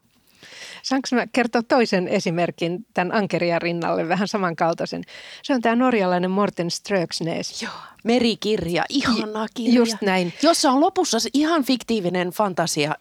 Saanko 0.82 1.08
mä 1.12 1.26
kertoa 1.26 1.62
toisen 1.62 2.08
esimerkin 2.08 2.86
tämän 2.94 3.14
Ankeria 3.14 3.58
rinnalle, 3.58 4.08
vähän 4.08 4.28
samankaltaisen? 4.28 5.02
Se 5.42 5.54
on 5.54 5.60
tämä 5.60 5.76
norjalainen 5.76 6.30
Morten 6.30 6.70
Ströksnes. 6.70 7.62
Joo, 7.62 7.72
merikirja, 8.04 8.84
ihana 8.88 9.46
kirja. 9.54 9.74
Just 9.74 9.96
näin. 10.02 10.32
Jossa 10.42 10.70
on 10.70 10.80
lopussa 10.80 11.18
ihan 11.34 11.64
fiktiivinen 11.64 12.30
fantasia 12.30 12.94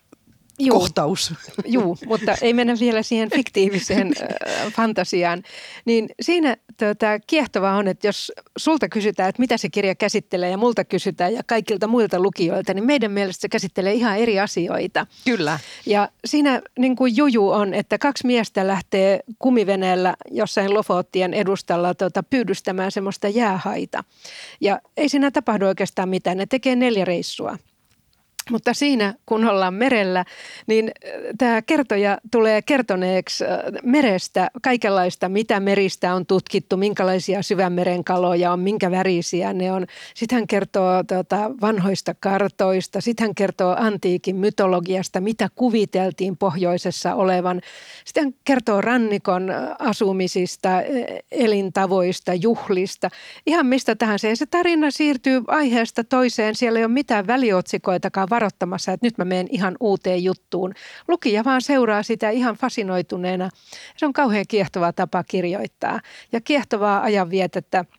Juu. 0.60 0.80
kohtaus. 0.80 1.34
Juu, 1.66 1.98
mutta 2.06 2.36
ei 2.42 2.54
mennä 2.54 2.76
vielä 2.80 3.04
siihen 3.04 3.30
fiktiiviseen 3.36 4.14
äh, 4.22 4.74
fantasiaan. 4.74 5.44
Niin 5.86 6.10
siinä 6.22 6.58
tota, 6.78 7.20
kiehtovaa 7.28 7.78
on, 7.78 7.88
että 7.88 8.08
jos 8.08 8.32
sulta 8.58 8.90
kysytään, 8.90 9.30
että 9.30 9.42
mitä 9.42 9.58
se 9.58 9.70
kirja 9.70 9.96
käsittelee 9.96 10.50
ja 10.50 10.58
multa 10.58 10.86
kysytään 10.86 11.34
ja 11.34 11.42
kaikilta 11.46 11.88
muilta 11.88 12.20
lukijoilta, 12.20 12.74
niin 12.74 12.86
meidän 12.86 13.12
mielestä 13.12 13.42
se 13.42 13.50
käsittelee 13.50 13.94
ihan 13.94 14.18
eri 14.18 14.40
asioita. 14.40 15.08
Kyllä. 15.26 15.60
Ja 15.86 16.10
siinä 16.26 16.62
niin 16.80 16.96
kuin 16.96 17.18
juju 17.18 17.50
on, 17.50 17.74
että 17.74 17.98
kaksi 17.98 18.28
miestä 18.28 18.68
lähtee 18.68 19.20
kumiveneellä 19.40 20.16
jossain 20.32 20.74
Lofoottien 20.74 21.34
edustalla 21.34 21.94
tota, 21.94 22.24
pyydystämään 22.24 22.92
semmoista 22.92 23.30
jäähaita. 23.30 24.04
Ja 24.62 24.82
ei 24.98 25.10
siinä 25.10 25.32
tapahdu 25.32 25.66
oikeastaan 25.66 26.10
mitään. 26.10 26.38
Ne 26.38 26.46
tekee 26.46 26.76
neljä 26.76 27.06
reissua. 27.06 27.58
Mutta 28.52 28.74
siinä, 28.74 29.14
kun 29.26 29.48
ollaan 29.48 29.74
merellä, 29.74 30.26
niin 30.68 30.92
äh, 31.06 31.12
tämä 31.38 31.62
kertoja 31.62 32.18
tulee 32.32 32.62
kertoneeksi 32.62 33.46
äh, 33.46 33.52
merestä 33.84 34.50
kaikenlaista, 34.62 35.30
mitä 35.30 35.60
meristä 35.60 36.16
on 36.16 36.26
tutkittu, 36.26 36.78
minkälaisia 36.78 37.42
syvämeren 37.42 38.04
kaloja 38.04 38.52
on, 38.52 38.60
minkä 38.60 38.92
värisiä 38.92 39.54
ne 39.54 39.72
on. 39.72 39.86
Sitten 40.14 40.36
hän 40.36 40.48
kertoo 40.48 41.04
tota, 41.04 41.52
vanhoista 41.62 42.16
kartoista, 42.20 43.02
sitten 43.02 43.28
hän 43.28 43.36
kertoo 43.36 43.76
antiikin 43.80 44.36
mytologiasta, 44.36 45.22
mitä 45.22 45.50
kuviteltiin 45.56 46.38
pohjoisessa 46.38 47.16
olevan. 47.16 47.62
Sitten 48.06 48.24
hän 48.24 48.34
kertoo 48.46 48.82
rannikon 48.82 49.50
äh, 49.50 49.58
asumisista, 49.80 50.70
elintavoista, 51.32 52.34
juhlista, 52.34 53.10
ihan 53.46 53.66
mistä 53.66 53.96
tahansa. 53.96 54.28
Ja 54.28 54.36
se 54.36 54.46
tarina 54.46 54.92
siirtyy 54.92 55.44
aiheesta 55.48 56.04
toiseen, 56.04 56.56
siellä 56.56 56.80
ei 56.80 56.86
ole 56.86 56.94
mitään 56.94 57.28
väliotsikoitakaan 57.28 58.30
varoittamassa, 58.38 58.92
että 58.92 59.06
nyt 59.06 59.18
mä 59.18 59.26
menen 59.26 59.48
ihan 59.50 59.76
uuteen 59.80 60.24
juttuun. 60.24 60.74
Lukija 61.08 61.44
vaan 61.44 61.62
seuraa 61.62 62.04
sitä 62.04 62.30
ihan 62.30 62.56
fasinoituneena. 62.56 63.50
Se 63.98 64.06
on 64.06 64.14
kauhean 64.14 64.46
kiehtova 64.48 64.94
tapa 64.94 65.24
kirjoittaa 65.24 66.00
ja 66.32 66.42
kiehtovaa 66.42 67.02
ajanvietettä– 67.02 67.86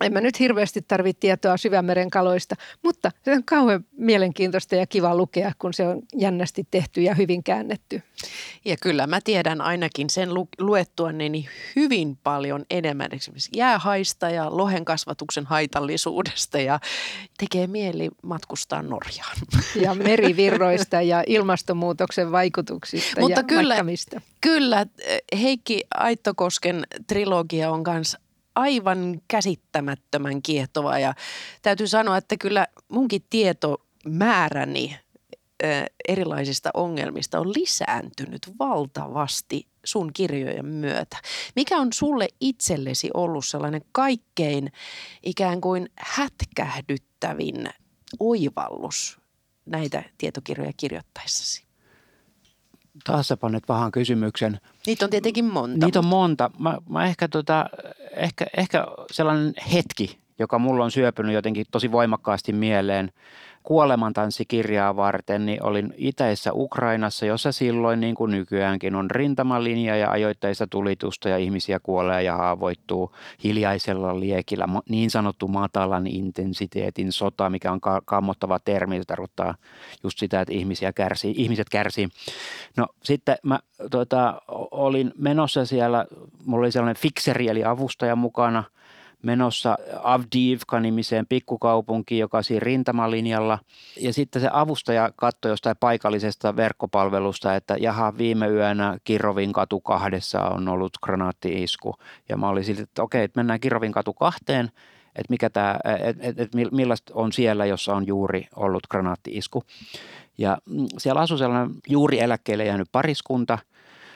en 0.00 0.12
mä 0.12 0.20
nyt 0.20 0.40
hirveästi 0.40 0.82
tarvitse 0.82 1.20
tietoa 1.20 1.56
syvämeren 1.56 2.10
kaloista, 2.10 2.56
mutta 2.82 3.10
se 3.24 3.32
on 3.32 3.44
kauhean 3.44 3.84
mielenkiintoista 3.96 4.74
ja 4.74 4.86
kiva 4.86 5.16
lukea, 5.16 5.52
kun 5.58 5.74
se 5.74 5.88
on 5.88 6.02
jännästi 6.14 6.66
tehty 6.70 7.02
ja 7.02 7.14
hyvin 7.14 7.44
käännetty. 7.44 8.02
Ja 8.64 8.76
kyllä 8.82 9.06
mä 9.06 9.18
tiedän 9.24 9.60
ainakin 9.60 10.10
sen 10.10 10.34
lu- 10.34 10.48
luettuani 10.58 11.48
hyvin 11.76 12.16
paljon 12.22 12.64
enemmän 12.70 13.08
esimerkiksi 13.12 13.50
jäähaista 13.56 14.30
ja 14.30 14.56
lohen 14.56 14.84
kasvatuksen 14.84 15.46
haitallisuudesta 15.46 16.58
ja 16.58 16.80
tekee 17.38 17.66
mieli 17.66 18.10
matkustaa 18.22 18.82
Norjaan. 18.82 19.36
Ja 19.80 19.94
merivirroista 20.08 21.02
ja 21.02 21.24
ilmastonmuutoksen 21.26 22.32
vaikutuksista 22.32 23.20
Mutta 23.20 23.40
ja 23.40 23.44
kyllä. 23.44 23.84
Kyllä, 24.40 24.86
Heikki 25.40 25.84
Aittokosken 25.94 26.86
trilogia 27.06 27.70
on 27.70 27.82
myös 27.92 28.16
aivan 28.54 29.20
käsittämättömän 29.28 30.42
kiehtova 30.42 30.98
ja 30.98 31.14
täytyy 31.62 31.86
sanoa, 31.86 32.16
että 32.16 32.36
kyllä 32.36 32.66
munkin 32.88 33.22
tietomääräni 33.30 34.98
erilaisista 36.08 36.70
ongelmista 36.74 37.40
on 37.40 37.48
lisääntynyt 37.48 38.52
valtavasti 38.58 39.66
sun 39.84 40.12
kirjojen 40.12 40.66
myötä. 40.66 41.16
Mikä 41.56 41.78
on 41.78 41.92
sulle 41.92 42.28
itsellesi 42.40 43.10
ollut 43.14 43.44
sellainen 43.46 43.82
kaikkein 43.92 44.72
ikään 45.22 45.60
kuin 45.60 45.88
hätkähdyttävin 45.96 47.68
oivallus 48.20 49.20
näitä 49.66 50.02
tietokirjoja 50.18 50.72
kirjoittaessasi? 50.76 51.64
Taas 53.04 53.28
sä 53.28 53.36
panet 53.36 53.64
pahan 53.66 53.92
kysymyksen. 53.92 54.60
Niitä 54.86 55.04
on 55.04 55.10
tietenkin 55.10 55.44
monta. 55.44 55.86
Niitä 55.86 55.98
on 55.98 56.06
monta. 56.06 56.50
Mä, 56.58 56.78
mä 56.88 57.06
ehkä, 57.06 57.28
tota, 57.28 57.66
ehkä, 58.16 58.46
ehkä 58.56 58.86
sellainen 59.12 59.54
hetki, 59.72 60.18
joka 60.38 60.58
mulla 60.58 60.84
on 60.84 60.90
syöpynyt 60.90 61.34
jotenkin 61.34 61.66
tosi 61.70 61.92
voimakkaasti 61.92 62.52
mieleen– 62.52 63.12
kuolemantanssikirjaa 63.64 64.96
varten, 64.96 65.46
niin 65.46 65.62
olin 65.62 65.94
itäisessä 65.96 66.52
Ukrainassa, 66.52 67.26
jossa 67.26 67.52
silloin 67.52 68.00
niin 68.00 68.14
kuin 68.14 68.30
nykyäänkin 68.30 68.94
on 68.94 69.10
rintamalinja 69.10 69.96
ja 69.96 70.10
ajoitteista 70.10 70.66
tulitusta 70.66 71.28
ja 71.28 71.38
ihmisiä 71.38 71.80
kuolee 71.80 72.22
ja 72.22 72.36
haavoittuu 72.36 73.14
hiljaisella 73.44 74.20
liekillä, 74.20 74.68
niin 74.88 75.10
sanottu 75.10 75.48
matalan 75.48 76.06
intensiteetin 76.06 77.12
sota, 77.12 77.50
mikä 77.50 77.72
on 77.72 77.80
kammottava 78.04 78.58
termi, 78.58 78.98
se 78.98 79.04
tarkoittaa 79.04 79.54
just 80.02 80.18
sitä, 80.18 80.40
että 80.40 80.54
ihmisiä 80.54 80.92
kärsii, 80.92 81.34
ihmiset 81.36 81.68
kärsii. 81.68 82.08
No 82.76 82.86
sitten 83.02 83.36
mä 83.42 83.60
tota, 83.90 84.42
olin 84.70 85.12
menossa 85.18 85.66
siellä, 85.66 86.06
mulla 86.46 86.64
oli 86.64 86.72
sellainen 86.72 87.02
fikseri 87.02 87.48
eli 87.48 87.64
avustaja 87.64 88.16
mukana– 88.16 88.64
menossa 89.24 89.78
Avdiivka-nimiseen 90.02 91.26
pikkukaupunkiin, 91.26 92.18
joka 92.18 92.38
on 92.38 92.44
siinä 92.44 92.60
rintamalinjalla. 92.60 93.58
Ja 94.00 94.12
sitten 94.12 94.42
se 94.42 94.48
avustaja 94.52 95.10
katsoi 95.16 95.52
jostain 95.52 95.76
paikallisesta 95.80 96.56
verkkopalvelusta, 96.56 97.56
että 97.56 97.76
jaha, 97.80 98.18
viime 98.18 98.48
yönä 98.48 98.98
Kirovin 99.04 99.52
katu 99.52 99.80
kahdessa 99.80 100.40
on 100.40 100.68
ollut 100.68 100.92
granaatti-isku. 101.02 101.94
Ja 102.28 102.36
mä 102.36 102.48
olin 102.48 102.64
siltä, 102.64 102.82
että 102.82 103.02
okei, 103.02 103.24
että 103.24 103.38
mennään 103.38 103.60
Kirovin 103.60 103.92
katu 103.92 104.12
kahteen, 104.12 104.70
että 105.16 105.30
mikä 105.30 105.50
tämä, 105.50 105.78
että 106.00 106.26
et, 106.28 106.40
et 106.40 106.50
millaista 106.72 107.12
on 107.16 107.32
siellä, 107.32 107.66
jossa 107.66 107.94
on 107.94 108.06
juuri 108.06 108.46
ollut 108.56 108.86
granaatti-isku. 108.90 109.62
Ja 110.38 110.58
mm, 110.66 110.86
siellä 110.98 111.20
asui 111.20 111.38
sellainen 111.38 111.70
juuri 111.88 112.20
eläkkeelle 112.20 112.64
jäänyt 112.64 112.88
pariskunta, 112.92 113.58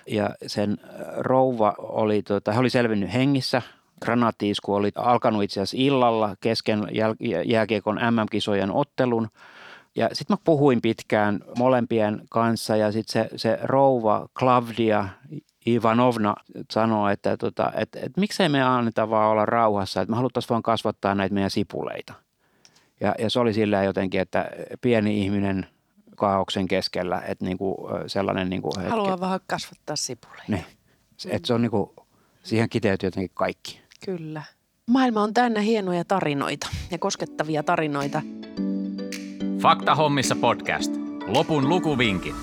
ja 0.06 0.30
sen 0.46 0.76
rouva 1.16 1.74
oli, 1.78 2.22
tota, 2.22 2.52
he 2.52 2.58
oli 2.58 2.70
selvinnyt 2.70 3.12
hengissä– 3.12 3.62
granaattiisku 4.00 4.74
oli 4.74 4.90
alkanut 4.94 5.42
itse 5.42 5.60
asiassa 5.60 5.76
illalla 5.80 6.36
kesken 6.40 6.88
jääkiekon 7.44 7.96
MM-kisojen 7.96 8.70
ottelun. 8.70 9.28
Ja 9.96 10.08
sitten 10.12 10.34
mä 10.34 10.42
puhuin 10.44 10.82
pitkään 10.82 11.40
molempien 11.58 12.22
kanssa 12.30 12.76
ja 12.76 12.92
sitten 12.92 13.12
se, 13.12 13.38
se 13.38 13.58
rouva 13.62 14.28
Klavdia 14.38 15.08
Ivanovna 15.66 16.34
sanoi, 16.70 17.12
että, 17.12 17.36
tota, 17.36 17.72
että, 17.76 17.98
että 17.98 18.20
miksei 18.20 18.48
me 18.48 18.62
anneta 18.62 19.10
vaan 19.10 19.30
olla 19.30 19.46
rauhassa, 19.46 20.00
että 20.00 20.10
me 20.10 20.16
haluttaisiin 20.16 20.48
vaan 20.48 20.62
kasvattaa 20.62 21.14
näitä 21.14 21.34
meidän 21.34 21.50
sipuleita. 21.50 22.14
Ja, 23.00 23.14
ja 23.18 23.30
se 23.30 23.40
oli 23.40 23.54
sillä 23.54 23.82
jotenkin, 23.82 24.20
että 24.20 24.50
pieni 24.80 25.20
ihminen 25.22 25.66
kaauksen 26.16 26.68
keskellä, 26.68 27.22
että 27.28 27.44
niinku 27.44 27.88
sellainen 28.06 28.50
niinku 28.50 28.70
hetki. 28.76 28.90
Haluaa 28.90 29.20
vaan 29.20 29.40
kasvattaa 29.46 29.96
sipuleita. 29.96 30.44
Niin. 30.48 30.64
Että 31.26 31.46
se 31.46 31.54
on 31.54 31.62
niinku, 31.62 31.94
siihen 32.42 32.68
kiteytyy 32.68 33.06
jotenkin 33.06 33.30
kaikki. 33.34 33.80
Kyllä. 34.04 34.42
Maailma 34.86 35.22
on 35.22 35.34
täynnä 35.34 35.60
hienoja 35.60 36.04
tarinoita 36.04 36.68
ja 36.90 36.98
koskettavia 36.98 37.62
tarinoita. 37.62 38.22
Fakta 39.62 39.94
hommissa 39.94 40.36
podcast. 40.36 40.92
Lopun 41.26 41.68
lukuvinkin. 41.68 42.34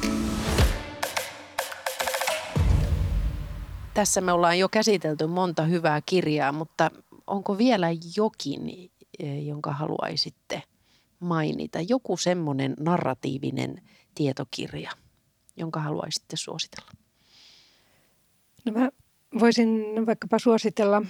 Tässä 3.94 4.22
me 4.22 4.32
ollaan 4.32 4.60
jo 4.60 4.70
käsitelty 4.70 5.28
monta 5.28 5.63
hyvää 5.63 6.02
kirjaa, 6.06 6.52
mutta 6.52 6.91
onko 7.28 7.58
vielä 7.58 7.88
jokin, 8.15 8.91
eh, 9.20 9.46
jonka 9.48 9.72
haluaisitte 9.72 10.63
mainita? 11.20 11.80
Joku 11.82 12.18
semmoinen 12.18 12.74
narratiivinen 12.80 13.82
tietokirja, 14.15 14.91
jonka 15.58 15.80
haluaisitte 15.80 16.36
suositella? 16.36 16.91
No 18.65 18.72
mä 18.72 18.89
voisin 19.39 20.06
vaikkapa 20.06 20.39
suositella 20.39 21.02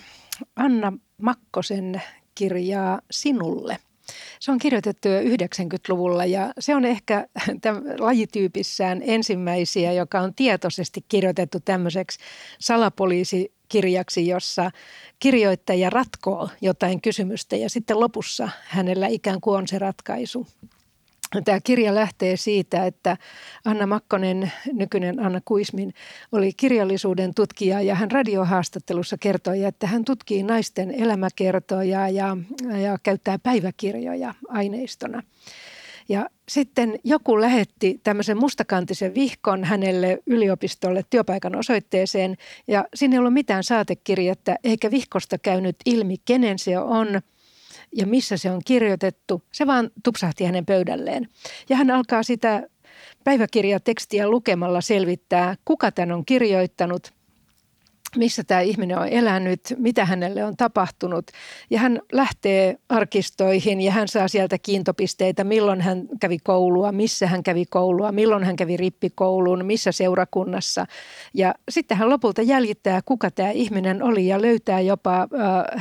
Anna 0.55 0.93
Makkosen 1.21 2.01
kirjaa 2.35 3.01
Sinulle. 3.11 3.77
Se 4.39 4.51
on 4.51 4.57
kirjoitettu 4.57 5.07
jo 5.07 5.21
90-luvulla 5.21 6.25
ja 6.25 6.53
se 6.59 6.75
on 6.75 6.85
ehkä 6.85 7.27
lajityypissään 7.99 9.01
ensimmäisiä, 9.05 9.91
joka 9.91 10.19
on 10.19 10.33
tietoisesti 10.35 11.05
kirjoitettu 11.07 11.59
tämmöiseksi 11.59 12.19
salapoliisikirjaksi, 12.59 14.27
jossa 14.27 14.71
kirjoittaja 15.19 15.89
ratkoo 15.89 16.49
jotain 16.61 17.01
kysymystä 17.01 17.55
ja 17.55 17.69
sitten 17.69 17.99
lopussa 17.99 18.49
hänellä 18.63 19.07
ikään 19.07 19.41
kuin 19.41 19.57
on 19.57 19.67
se 19.67 19.79
ratkaisu. 19.79 20.47
Tämä 21.43 21.59
kirja 21.63 21.95
lähtee 21.95 22.37
siitä, 22.37 22.85
että 22.85 23.17
Anna 23.65 23.87
Makkonen, 23.87 24.51
nykyinen 24.73 25.19
Anna 25.19 25.41
Kuismin, 25.45 25.93
oli 26.31 26.53
kirjallisuuden 26.57 27.33
tutkija 27.33 27.81
ja 27.81 27.95
hän 27.95 28.11
radiohaastattelussa 28.11 29.17
kertoi, 29.19 29.63
että 29.63 29.87
hän 29.87 30.05
tutkii 30.05 30.43
naisten 30.43 30.91
elämäkertoja 30.91 32.09
ja, 32.09 32.37
ja 32.81 32.97
käyttää 33.03 33.39
päiväkirjoja 33.39 34.33
aineistona. 34.47 35.23
Ja 36.09 36.29
sitten 36.49 36.99
joku 37.03 37.41
lähetti 37.41 37.99
tämmöisen 38.03 38.37
mustakantisen 38.37 39.13
vihkon 39.15 39.63
hänelle 39.63 40.17
yliopistolle 40.25 41.05
työpaikan 41.09 41.55
osoitteeseen 41.55 42.35
ja 42.67 42.85
siinä 42.95 43.15
ei 43.15 43.19
ollut 43.19 43.33
mitään 43.33 43.63
saatekirjettä 43.63 44.55
eikä 44.63 44.91
vihkosta 44.91 45.37
käynyt 45.37 45.75
ilmi, 45.85 46.15
kenen 46.25 46.59
se 46.59 46.79
on– 46.79 47.07
ja 47.95 48.07
missä 48.07 48.37
se 48.37 48.51
on 48.51 48.61
kirjoitettu. 48.65 49.43
Se 49.51 49.67
vaan 49.67 49.89
tupsahti 50.03 50.43
hänen 50.43 50.65
pöydälleen. 50.65 51.29
Ja 51.69 51.75
hän 51.75 51.91
alkaa 51.91 52.23
sitä 52.23 52.63
päiväkirjatekstiä 53.23 54.27
lukemalla 54.27 54.81
selvittää, 54.81 55.55
kuka 55.65 55.91
tämän 55.91 56.11
on 56.11 56.25
kirjoittanut, 56.25 57.13
missä 58.17 58.43
tämä 58.43 58.61
ihminen 58.61 58.97
on 58.97 59.07
elänyt, 59.07 59.61
mitä 59.77 60.05
hänelle 60.05 60.43
on 60.43 60.57
tapahtunut. 60.57 61.31
Ja 61.69 61.79
hän 61.79 62.01
lähtee 62.11 62.77
arkistoihin 62.89 63.81
ja 63.81 63.91
hän 63.91 64.07
saa 64.07 64.27
sieltä 64.27 64.57
kiintopisteitä, 64.57 65.43
milloin 65.43 65.81
hän 65.81 66.07
kävi 66.19 66.37
koulua, 66.43 66.91
missä 66.91 67.27
hän 67.27 67.43
kävi 67.43 67.65
koulua, 67.65 68.11
milloin 68.11 68.43
hän 68.43 68.55
kävi 68.55 68.77
rippikouluun, 68.77 69.65
missä 69.65 69.91
seurakunnassa. 69.91 70.85
Ja 71.33 71.55
sitten 71.69 71.97
hän 71.97 72.09
lopulta 72.09 72.41
jäljittää, 72.41 73.01
kuka 73.05 73.31
tämä 73.31 73.49
ihminen 73.51 74.03
oli 74.03 74.27
ja 74.27 74.41
löytää 74.41 74.79
jopa 74.79 75.21
äh, 75.21 75.27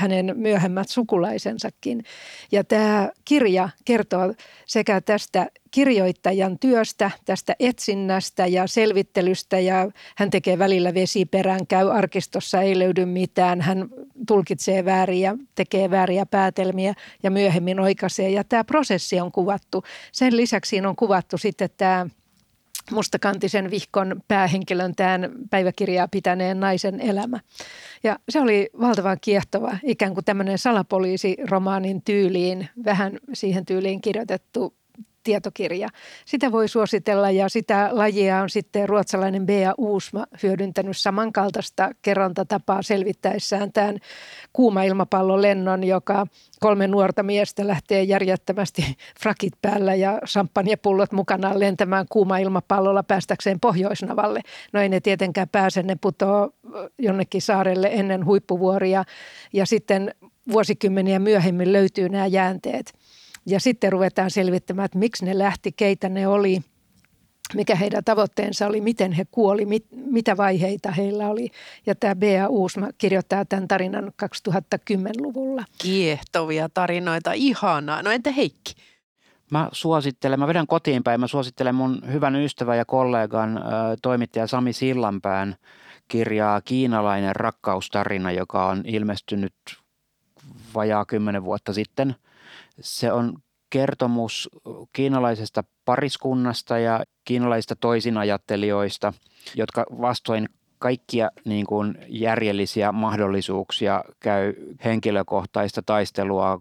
hänen 0.01 0.33
myöhemmät 0.37 0.89
sukulaisensakin. 0.89 2.05
Ja 2.53 2.65
tämä 2.65 3.11
kirja 3.25 3.69
kertoo 3.85 4.35
sekä 4.67 5.01
tästä 5.01 5.47
kirjoittajan 5.75 6.59
työstä, 6.59 7.11
tästä 7.25 7.57
etsinnästä 7.61 8.47
ja 8.47 8.67
selvittelystä 8.67 9.59
ja 9.59 9.91
hän 10.17 10.31
tekee 10.31 10.59
välillä 10.59 10.95
vesiperään, 10.95 11.67
käy 11.67 11.91
arkistossa, 11.93 12.63
ei 12.63 12.79
löydy 12.79 13.05
mitään, 13.05 13.61
hän 13.61 13.89
tulkitsee 14.27 14.85
vääriä, 14.85 15.37
tekee 15.55 15.91
vääriä 15.91 16.27
päätelmiä 16.27 16.95
ja 17.23 17.31
myöhemmin 17.31 17.81
oikaisee 17.81 18.31
ja 18.31 18.45
tämä 18.45 18.65
prosessi 18.65 19.21
on 19.21 19.33
kuvattu. 19.33 19.85
Sen 20.13 20.37
lisäksi 20.37 20.69
siinä 20.69 20.89
on 20.89 20.97
kuvattu 20.97 21.39
sitten 21.39 21.71
tämä 21.77 22.07
mustakantisen 22.91 23.71
vihkon 23.71 24.23
päähenkilön 24.29 24.95
tämän 24.95 25.33
päiväkirjaa 25.51 26.09
pitäneen 26.09 26.61
naisen 26.61 27.01
elämä. 27.01 27.41
Ja 28.05 28.19
se 28.29 28.41
oli 28.41 28.71
valtavan 28.81 29.19
kiehtova, 29.21 29.77
ikään 29.83 30.15
kuin 30.15 30.25
tämmöinen 30.25 30.59
salapoliisiromaanin 30.59 32.03
tyyliin, 32.03 32.69
vähän 32.85 33.19
siihen 33.33 33.67
tyyliin 33.67 34.01
kirjoitettu 34.01 34.75
tietokirja. 35.25 35.89
Sitä 36.25 36.53
voi 36.53 36.69
suositella 36.69 37.31
ja 37.31 37.49
sitä 37.49 37.89
lajia 37.93 38.43
on 38.43 38.51
sitten 38.51 38.89
ruotsalainen 38.89 39.47
Bea 39.47 39.75
Uusma 39.79 40.27
hyödyntänyt 40.43 40.97
samankaltaista 40.97 41.91
kerrontatapaa 42.03 42.83
selvittäessään 42.83 43.73
tämän 43.73 43.99
kuuma-ilmapallolennon, 44.53 45.85
joka 45.85 46.27
kolme 46.61 46.87
nuorta 46.87 47.23
miestä 47.23 47.67
lähtee 47.67 48.03
järjettömästi 48.03 48.97
frakit 49.21 49.53
päällä 49.63 49.95
ja 49.95 50.19
champagnepullot 50.27 51.13
mukana 51.13 51.59
lentämään 51.59 52.07
kuuma-ilmapallolla 52.11 53.03
päästäkseen 53.03 53.61
Pohjoisnavalle. 53.61 54.41
No 54.73 54.81
ei 54.81 54.89
ne 54.89 55.01
tietenkään 55.01 55.49
pääse, 55.49 55.83
ne 55.83 55.97
putoo 56.01 56.51
jonnekin 56.99 57.43
saarelle 57.43 57.89
ennen 57.93 58.25
huippuvuoria 58.25 59.05
ja 59.53 59.67
sitten 59.67 60.15
vuosikymmeniä 60.53 61.19
myöhemmin 61.19 61.73
löytyy 61.73 62.09
nämä 62.09 62.27
jäänteet– 62.27 62.93
ja 63.47 63.61
sitten 63.61 63.93
ruvetaan 63.93 64.31
selvittämään, 64.31 64.85
että 64.85 64.99
miksi 64.99 65.25
ne 65.25 65.39
lähti, 65.39 65.73
keitä 65.73 66.09
ne 66.09 66.29
oli, 66.29 66.61
mikä 67.55 67.75
heidän 67.75 68.05
tavoitteensa 68.05 68.67
oli, 68.67 68.81
miten 68.81 69.13
he 69.13 69.25
kuoli, 69.31 69.67
mit, 69.67 69.87
mitä 69.91 70.37
vaiheita 70.37 70.91
heillä 70.91 71.29
oli. 71.29 71.51
Ja 71.87 71.95
tämä 71.95 72.15
Bea 72.15 72.49
Uusma 72.49 72.89
kirjoittaa 72.99 73.45
tämän 73.45 73.69
tarinan 73.69 74.13
2010-luvulla. 74.25 75.65
Kiehtovia 75.79 76.69
tarinoita, 76.69 77.33
ihanaa. 77.33 78.03
No 78.03 78.11
entä 78.11 78.31
Heikki? 78.31 78.75
Mä 79.51 79.69
suosittelen, 79.73 80.39
mä 80.39 80.47
vedän 80.47 80.67
kotiin 80.67 81.03
päin, 81.03 81.21
mä 81.21 81.27
suosittelen 81.27 81.75
mun 81.75 82.03
hyvän 82.13 82.37
ystävän 82.37 82.79
ja 82.79 82.85
kollegan 82.85 83.61
toimittaja 84.03 84.47
Sami 84.47 84.73
Sillanpään 84.73 85.57
kirjaa 86.09 86.61
Kiinalainen 86.61 87.37
rakkaustarina, 87.37 88.33
joka 88.33 88.67
on 88.67 88.83
ilmestynyt 88.87 89.55
vajaa 90.75 91.05
kymmenen 91.05 91.45
vuotta 91.45 91.73
sitten– 91.73 92.15
se 92.81 93.13
on 93.13 93.39
kertomus 93.71 94.51
kiinalaisesta 94.93 95.65
pariskunnasta 95.85 96.79
ja 96.79 97.05
kiinalaisista 97.25 97.77
toisinajattelijoista, 97.77 99.13
jotka 99.55 99.87
vastoin 100.01 100.49
kaikkia 100.79 101.31
niin 101.45 101.67
kuin 101.67 101.99
järjellisiä 102.09 102.93
mahdollisuuksia 102.93 104.05
käy 104.21 104.55
henkilökohtaista 104.85 105.83
taistelua 105.87 106.61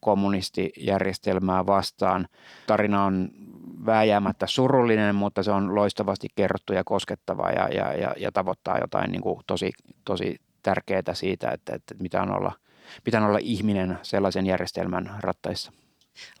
kommunistijärjestelmää 0.00 1.66
vastaan. 1.66 2.28
Tarina 2.66 3.04
on 3.04 3.30
vääjäämättä 3.86 4.46
surullinen, 4.46 5.14
mutta 5.14 5.42
se 5.42 5.50
on 5.50 5.74
loistavasti 5.74 6.28
kerrottu 6.34 6.72
ja 6.72 6.84
koskettava 6.84 7.50
ja, 7.50 7.68
ja, 7.68 7.92
ja, 7.92 8.14
ja 8.16 8.32
tavoittaa 8.32 8.78
jotain 8.78 9.12
niin 9.12 9.22
kuin 9.22 9.40
tosi, 9.46 9.72
tosi 10.04 10.36
tärkeää 10.62 11.14
siitä, 11.14 11.50
että, 11.50 11.74
että 11.74 11.94
mitä 11.98 12.22
on 12.22 12.36
olla– 12.36 12.52
pitää 13.04 13.26
olla 13.26 13.38
ihminen 13.42 13.98
sellaisen 14.02 14.46
järjestelmän 14.46 15.16
rattaissa. 15.20 15.72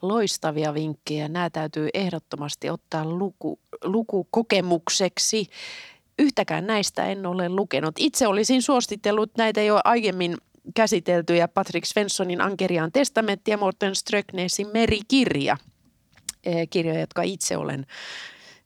Loistavia 0.02 0.74
vinkkejä. 0.74 1.28
Nämä 1.28 1.50
täytyy 1.50 1.88
ehdottomasti 1.94 2.70
ottaa 2.70 3.04
luku, 3.04 3.58
lukukokemukseksi. 3.84 5.46
Yhtäkään 6.18 6.66
näistä 6.66 7.06
en 7.06 7.26
ole 7.26 7.48
lukenut. 7.48 7.94
Itse 7.98 8.26
olisin 8.26 8.62
suositellut 8.62 9.30
näitä 9.38 9.62
jo 9.62 9.80
aiemmin 9.84 10.36
käsiteltyjä 10.74 11.48
Patrick 11.48 11.86
Svenssonin 11.86 12.40
Ankeriaan 12.40 12.92
testamentti 12.92 13.50
ja 13.50 13.58
Morten 13.58 13.94
Ströknesin 13.94 14.66
merikirja. 14.72 15.56
Kirjoja, 16.70 17.00
jotka 17.00 17.22
itse 17.22 17.56
olen 17.56 17.86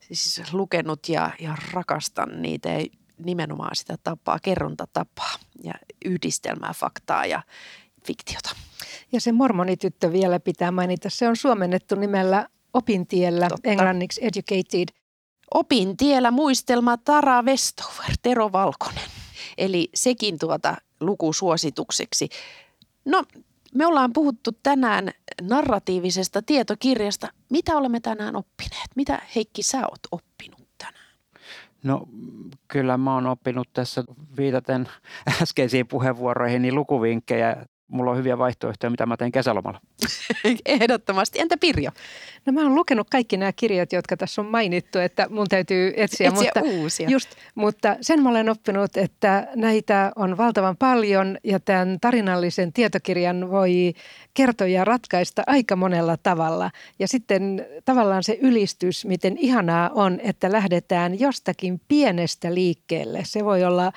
siis 0.01 0.53
lukenut 0.53 1.09
ja, 1.09 1.31
ja 1.41 1.57
rakastan 1.73 2.43
niitä 2.43 2.69
nimenomaan 3.19 3.77
sitä 3.77 3.97
tapaa, 4.03 4.39
kerrontatapaa 4.43 5.35
ja 5.63 5.75
yhdistelmää 6.05 6.73
faktaa 6.77 7.27
ja 7.27 7.43
fiktiota. 8.07 8.51
Ja 9.13 9.21
se 9.21 9.33
mormonityttö 9.33 10.13
vielä 10.13 10.41
pitää 10.41 10.71
mainita. 10.71 11.11
Se 11.11 11.29
on 11.29 11.37
suomennettu 11.37 11.95
nimellä 11.95 12.49
Opintiellä, 12.73 13.49
Totta. 13.49 13.71
englanniksi 13.71 14.21
Educated. 14.25 14.89
Opintiellä 15.55 16.31
muistelma 16.31 16.97
Tara 16.97 17.43
Westover, 17.43 18.17
Tero 18.23 18.53
Valkonen. 18.53 19.11
Eli 19.59 19.89
sekin 19.95 20.39
tuota 20.39 20.77
lukusuositukseksi. 21.01 22.29
No, 23.05 23.25
me 23.75 23.87
ollaan 23.87 24.13
puhuttu 24.13 24.51
tänään 24.63 25.11
narratiivisesta 25.43 26.43
tietokirjasta. 26.43 27.29
Mitä 27.51 27.77
olemme 27.77 28.01
tänään 28.01 28.37
oppineet? 28.37 28.89
Mitä 28.97 29.23
Heikki 29.35 29.63
sä 29.63 29.79
oot 29.79 30.01
oppinut? 30.13 30.68
No 31.85 32.09
kyllä 32.69 32.97
mä 32.97 33.15
oon 33.15 33.27
oppinut 33.27 33.69
tässä 33.73 34.05
viitaten 34.37 34.89
äskeisiin 35.43 35.87
puheenvuoroihin 35.87 36.63
niin 36.63 36.75
lukuvinkkejä. 36.75 37.57
Mulla 37.89 38.11
on 38.11 38.17
hyviä 38.17 38.39
vaihtoehtoja, 38.39 38.91
mitä 38.91 39.07
mä 39.07 39.17
teen 39.17 39.33
kesälomalla. 39.33 39.81
Ehdottomasti. 40.67 41.41
Entä 41.41 41.57
Pirjo? 41.61 41.91
No 42.47 42.53
mä 42.53 42.63
oon 42.63 42.75
lukenut 42.75 43.11
kaikki 43.11 43.37
nämä 43.37 43.53
kirjat, 43.53 43.93
jotka 43.93 44.17
tässä 44.17 44.41
on 44.41 44.47
mainittu, 44.47 44.99
että 44.99 45.27
mun 45.31 45.47
täytyy 45.49 45.93
etsiä. 45.97 46.29
etsiä 46.29 46.53
mutta, 46.55 46.61
uusia. 46.61 47.11
Just, 47.11 47.29
mutta 47.55 47.97
sen 48.01 48.23
mä 48.23 48.29
olen 48.29 48.49
oppinut, 48.49 48.97
että 48.97 49.49
näitä 49.55 50.13
on 50.17 50.37
valtavan 50.37 50.77
paljon 50.77 51.39
ja 51.45 51.61
tämän 51.61 51.99
tarinallisen 52.01 52.73
tietokirjan 52.73 53.51
voi 53.51 53.95
kertoja 54.35 54.85
ratkaista 54.85 55.43
aika 55.47 55.77
monella 55.77 56.17
tavalla. 56.17 56.71
Ja 56.99 57.09
sitten 57.09 57.67
tavallaan 57.85 58.25
se 58.25 58.39
ylistys, 58.41 59.05
miten 59.05 59.37
ihanaa 59.39 59.91
on, 59.95 60.21
että 60.23 60.53
lähdetään 60.53 61.21
jostakin 61.21 61.81
pienestä 61.89 62.55
liikkeelle. 62.55 63.21
Se 63.25 63.45
voi 63.45 63.65
olla 63.65 63.93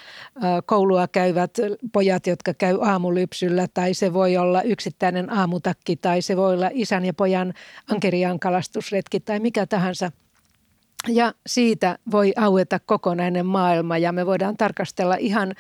koulua 0.66 1.08
käyvät 1.08 1.52
pojat, 1.94 2.28
jotka 2.28 2.54
käy 2.54 2.78
aamulypsyllä 2.82 3.68
tai 3.82 3.94
se 3.94 4.14
voi 4.14 4.38
olla 4.38 4.62
yksittäinen 4.62 5.34
aamutakki 5.34 5.96
tai 5.96 6.22
se 6.22 6.38
voi 6.38 6.54
olla 6.54 6.70
isän 6.74 7.06
ja 7.06 7.14
pojan 7.14 7.54
ankeriaan 7.92 8.40
kalastusretki 8.40 9.20
tai 9.20 9.40
mikä 9.40 9.66
tahansa. 9.66 10.12
Ja 11.08 11.34
siitä 11.48 11.98
voi 12.12 12.34
aueta 12.36 12.80
kokonainen 12.80 13.46
maailma 13.46 13.98
ja 13.98 14.12
me 14.12 14.26
voidaan 14.26 14.58
tarkastella 14.58 15.16
ihan 15.16 15.54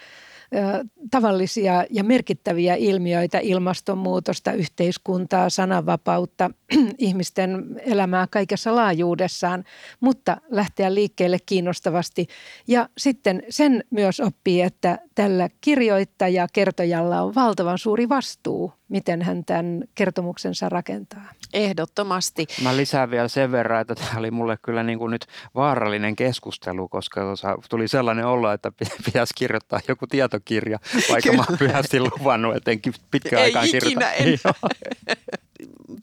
tavallisia 1.12 1.86
ja 1.89 2.04
merkittäviä 2.04 2.76
ilmiöitä, 2.76 3.39
ilmastonmuutosta, 3.39 4.54
yhteiskuntaa, 4.54 5.49
sananvapautta, 5.49 6.52
ihmisten 6.97 7.82
elämää 7.86 8.28
kaikessa 8.28 8.76
laajuudessaan, 8.76 9.64
mutta 9.99 10.38
lähteä 10.49 10.93
liikkeelle 10.93 11.38
kiinnostavasti. 11.45 12.28
Ja 12.68 12.89
sitten 12.97 13.43
sen 13.49 13.84
myös 13.89 14.20
oppii, 14.20 14.62
että 14.62 14.99
tällä 15.16 15.49
kirjoittaja 15.62 16.47
kertojalla 16.54 17.22
on 17.22 17.36
valtavan 17.36 17.78
suuri 17.78 18.10
vastuu, 18.10 18.74
miten 18.91 19.22
hän 19.22 19.45
tämän 19.45 19.84
kertomuksensa 19.95 20.70
rakentaa. 20.70 21.32
Ehdottomasti. 21.54 22.47
Mä 22.64 22.78
lisään 22.78 23.12
vielä 23.12 23.28
sen 23.28 23.52
verran, 23.52 23.82
että 23.82 23.95
tämä 23.95 24.20
oli 24.20 24.32
mulle 24.32 24.58
kyllä 24.62 24.84
niin 24.84 24.99
kuin 24.99 25.12
nyt 25.12 25.26
vaarallinen 25.56 26.16
keskustelu, 26.16 26.88
koska 26.88 27.22
tuli 27.70 27.88
sellainen 27.88 28.26
olo, 28.26 28.52
että 28.52 28.72
pitäisi 29.06 29.34
kirjoittaa 29.38 29.80
joku 29.88 30.08
tietokirja, 30.46 30.80
vaikka 31.12 31.34
mä 31.34 31.44
oon 31.50 31.58
pyhästi 31.58 32.00
luvannut, 32.00 32.56
että 32.56 32.72
en 32.72 32.80
pitkään 33.12 33.44
aikaan 33.44 33.68
kirjoita. 33.72 34.12
En. 34.12 34.39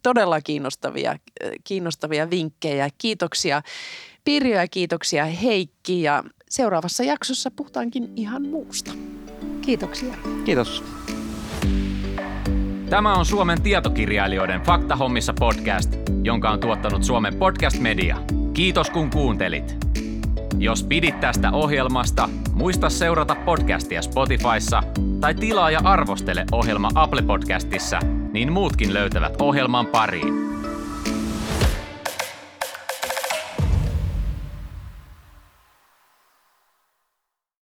Todella 0.02 0.40
kiinnostavia, 0.40 1.16
kiinnostavia 1.64 2.30
vinkkejä. 2.30 2.88
Kiitoksia 2.98 3.62
Pirjo 4.24 4.56
ja 4.56 4.68
kiitoksia 4.68 5.24
Heikki 5.24 6.02
ja 6.02 6.24
seuraavassa 6.50 7.04
jaksossa 7.04 7.50
puhutaankin 7.50 8.12
ihan 8.16 8.42
muusta. 8.42 8.90
Kiitoksia. 9.60 10.14
Kiitos. 10.44 10.84
Tämä 12.90 13.14
on 13.14 13.26
Suomen 13.26 13.62
tietokirjailijoiden 13.62 14.60
Faktahommissa 14.60 15.34
podcast, 15.38 15.92
jonka 16.22 16.50
on 16.50 16.60
tuottanut 16.60 17.04
Suomen 17.04 17.34
Podcast 17.34 17.78
Media. 17.78 18.16
Kiitos 18.54 18.90
kun 18.90 19.10
kuuntelit. 19.10 19.76
Jos 20.58 20.82
pidit 20.82 21.20
tästä 21.20 21.50
ohjelmasta, 21.50 22.28
muista 22.52 22.90
seurata 22.90 23.34
podcastia 23.34 24.02
Spotifyssa 24.02 24.82
tai 25.20 25.34
tilaa 25.34 25.70
ja 25.70 25.80
arvostele 25.84 26.44
ohjelma 26.52 26.90
Apple 26.94 27.22
Podcastissa, 27.22 28.00
niin 28.32 28.52
muutkin 28.52 28.94
löytävät 28.94 29.40
ohjelman 29.40 29.86
pariin. 29.86 30.57